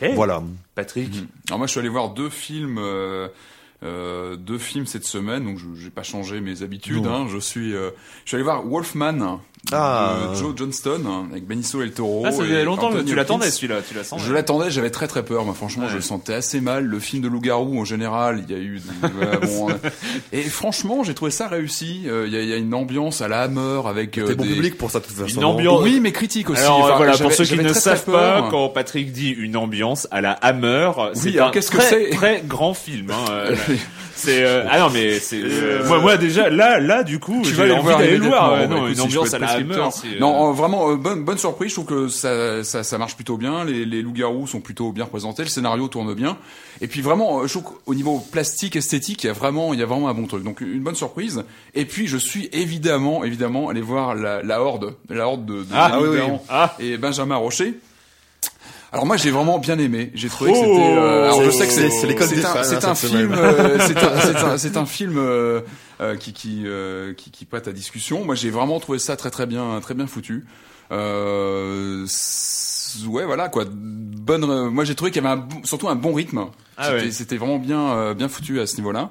[0.00, 0.42] Eh, Voilà.
[0.74, 1.14] Patrick.
[1.14, 1.26] Mhm.
[1.48, 2.78] Alors moi, je suis allé voir deux films.
[2.78, 3.28] euh,
[3.84, 7.04] euh, deux films cette semaine, donc je j'ai pas changé mes habitudes.
[7.06, 7.90] Hein, je suis, euh,
[8.24, 9.40] je suis allé voir Wolfman
[9.70, 10.28] Ah.
[10.32, 12.24] de Joe Johnston hein, avec Benicio el Toro.
[12.26, 14.22] Ah, ça faisait longtemps que tu l'attendais celui-là, tu l'attendais.
[14.22, 15.44] Je l'attendais, j'avais très très peur.
[15.44, 15.90] Moi, franchement, Ouais.
[15.90, 16.84] je le sentais assez mal.
[16.84, 18.80] Le film de loup-garou, en général, il y a eu.
[18.80, 19.74] des- voilà, bon, euh,
[20.32, 22.02] et franchement, j'ai trouvé ça réussi.
[22.06, 24.34] Euh, Il y, a, il y a une ambiance à la Hammer avec euh, T'es
[24.34, 25.36] bon des- public pour ça, de toute façon.
[25.38, 26.60] Une ambiance- Oui, mais critique aussi.
[26.62, 30.06] Alors Enfin, voilà, pour ceux qui ne très, savent pas, quand Patrick dit une ambiance
[30.10, 33.10] à la Hammer, c'est un qu'est-ce que très, c'est très grand film.
[33.10, 33.56] Hein, euh,
[34.24, 37.52] c'est euh, ah non mais c'est euh, moi moi déjà là là du coup Tu
[37.52, 38.48] vas aller le envie voir d'aller le voir.
[38.56, 38.74] immédiatement.
[38.76, 39.74] ouais, non, écoute, une si ambiance à la Hammer.
[39.76, 41.70] euh, Non, euh, vraiment euh, bonne bonne surprise.
[41.70, 43.64] Je trouve que ça ça, ça marche plutôt bien.
[43.64, 45.42] Les, les loups-garous sont plutôt bien représentés.
[45.42, 46.36] Le scénario tourne bien.
[46.80, 49.80] Et puis vraiment, euh, je trouve qu'au niveau plastique, esthétique, il y a vraiment il
[49.80, 50.44] y a vraiment un bon truc.
[50.44, 51.42] Donc une bonne surprise.
[51.74, 55.66] Et puis je suis évidemment évidemment allé voir la, la horde, la horde de, de
[55.74, 56.20] Ah, oui, oui.
[56.48, 56.74] Ah.
[56.80, 57.74] et Benjamin Rocher.
[58.92, 60.10] Alors moi j'ai vraiment bien aimé.
[60.14, 60.96] J'ai trouvé que Oh, c'était.
[60.98, 63.32] euh, alors je sais que c'est c'est l'école c'est des fans, c'est un film.
[63.32, 65.18] euh, c'est un, c'est un, c'est un film
[66.20, 68.24] qui qui, euh, qui qui prête à discussion.
[68.24, 70.44] Moi j'ai vraiment trouvé ça très très bien très bien foutu.
[70.90, 72.06] Euh,
[73.08, 73.64] ouais voilà quoi.
[73.70, 74.44] Bonne.
[74.44, 76.46] euh, moi j'ai trouvé qu'il y avait un, bon- surtout un bon rythme.
[76.76, 77.10] Ah C'était ouais.
[77.12, 79.10] c'était vraiment bien euh, bien foutu à ce niveau-là.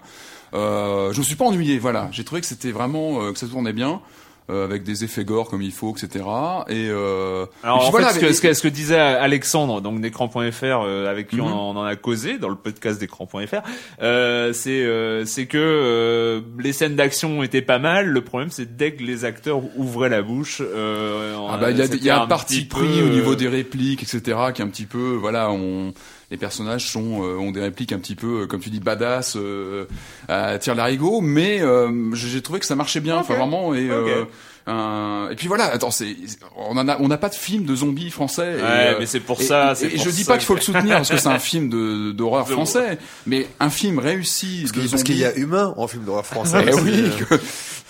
[0.53, 1.79] Euh, je me suis pas ennuyé.
[1.79, 2.09] Voilà.
[2.11, 4.01] J'ai trouvé que c'était vraiment euh, que ça tournait bien.
[4.49, 6.25] Euh, avec des effets gore comme il faut, etc.
[6.67, 9.81] Et, euh, Alors et en voilà, fait, ce que, ce que, ce que disait Alexandre,
[9.81, 11.43] donc d'écran.fr, euh, avec qui Mhm.
[11.43, 13.61] on, en- on en a causé dans le podcast d'écran.fr,
[14.01, 18.07] euh, c'est euh, c'est que euh, les scènes d'action étaient pas mal.
[18.07, 21.81] Le problème, c'est dès que les acteurs ouvraient la bouche, euh, Ah bah il y
[21.81, 24.37] a, il y a un petit parti pris au niveau des répliques, etc.
[24.53, 25.93] qui est un petit peu, voilà, on,
[26.31, 29.35] les personnages sont euh, ont des répliques un petit peu, euh, comme tu dis, badass,
[29.35, 29.85] euh,
[30.29, 33.75] à tir larigot, mais euh, j'ai trouvé que ça marchait bien, enfin vraiment.
[33.75, 36.15] Et, euh, et puis voilà, attends, c'est,
[36.55, 38.55] on en a, on n'a pas de film de zombies français.
[38.59, 39.73] et, Ouais, mais c'est pour et- ça.
[39.81, 41.39] Et, et pour je dis ça pas qu'il faut le soutenir parce que c'est un
[41.51, 45.35] film de d'horreur français, mais un film réussi Parce de qu'il parce qu'il y a
[45.35, 46.63] humain en film d'horreur français.
[46.67, 47.35] Eh oui, que-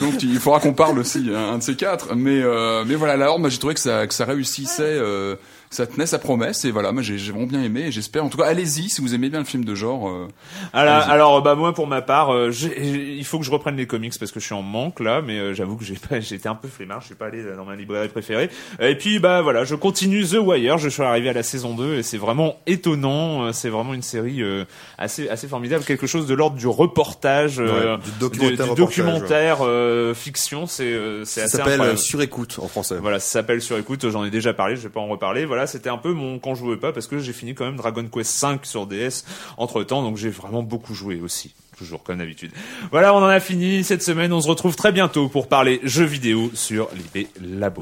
[0.03, 2.15] donc il faudra qu'on parle aussi hein, un de ces quatre.
[2.15, 5.35] Mais euh, mais voilà, la Horde, moi j'ai trouvé que ça que ça réussissait, euh,
[5.71, 7.85] ça tenait sa promesse et voilà, moi j'ai j'ai vraiment bien aimé.
[7.87, 10.07] et J'espère, en tout cas, allez-y si vous aimez bien le film de genre.
[10.09, 10.27] euh,
[10.73, 14.13] Alors, bah moi pour ma part, euh, j'ai- il faut que je reprenne les comics
[14.19, 16.55] parce que je suis en manque là, mais euh, j'avoue que j'ai pas, j'étais un
[16.55, 18.49] peu flemmard, je suis pas allé dans ma librairie préférée.
[18.79, 21.95] Et puis bah voilà, je continue The Wire, je suis arrivé à la saison 2
[21.95, 24.65] et c'est vraiment étonnant, euh, c'est vraiment une série euh,
[24.97, 29.57] assez assez formidable, quelque chose de l'ordre du reportage, euh, Ouais, du documentaire du documentaire
[29.61, 31.97] euh, fiction, c'est euh, c'est Ça assez s'appelle incroyable.
[31.99, 32.97] Sur écoute en français.
[33.01, 35.45] Voilà, ça s'appelle sur écoute, j'en ai déjà parlé, je vais pas en reparler.
[35.45, 37.77] Voilà, c'était un peu mon quand je jouais pas parce que j'ai fini quand même
[37.77, 39.23] Dragon Quest 5 sur DS
[39.57, 41.53] entre temps, donc j'ai vraiment beaucoup joué aussi.
[41.77, 42.51] Toujours comme d'habitude.
[42.91, 44.33] Voilà, on en a fini cette semaine.
[44.33, 47.81] On se retrouve très bientôt pour parler jeux vidéo sur l'IP Labo.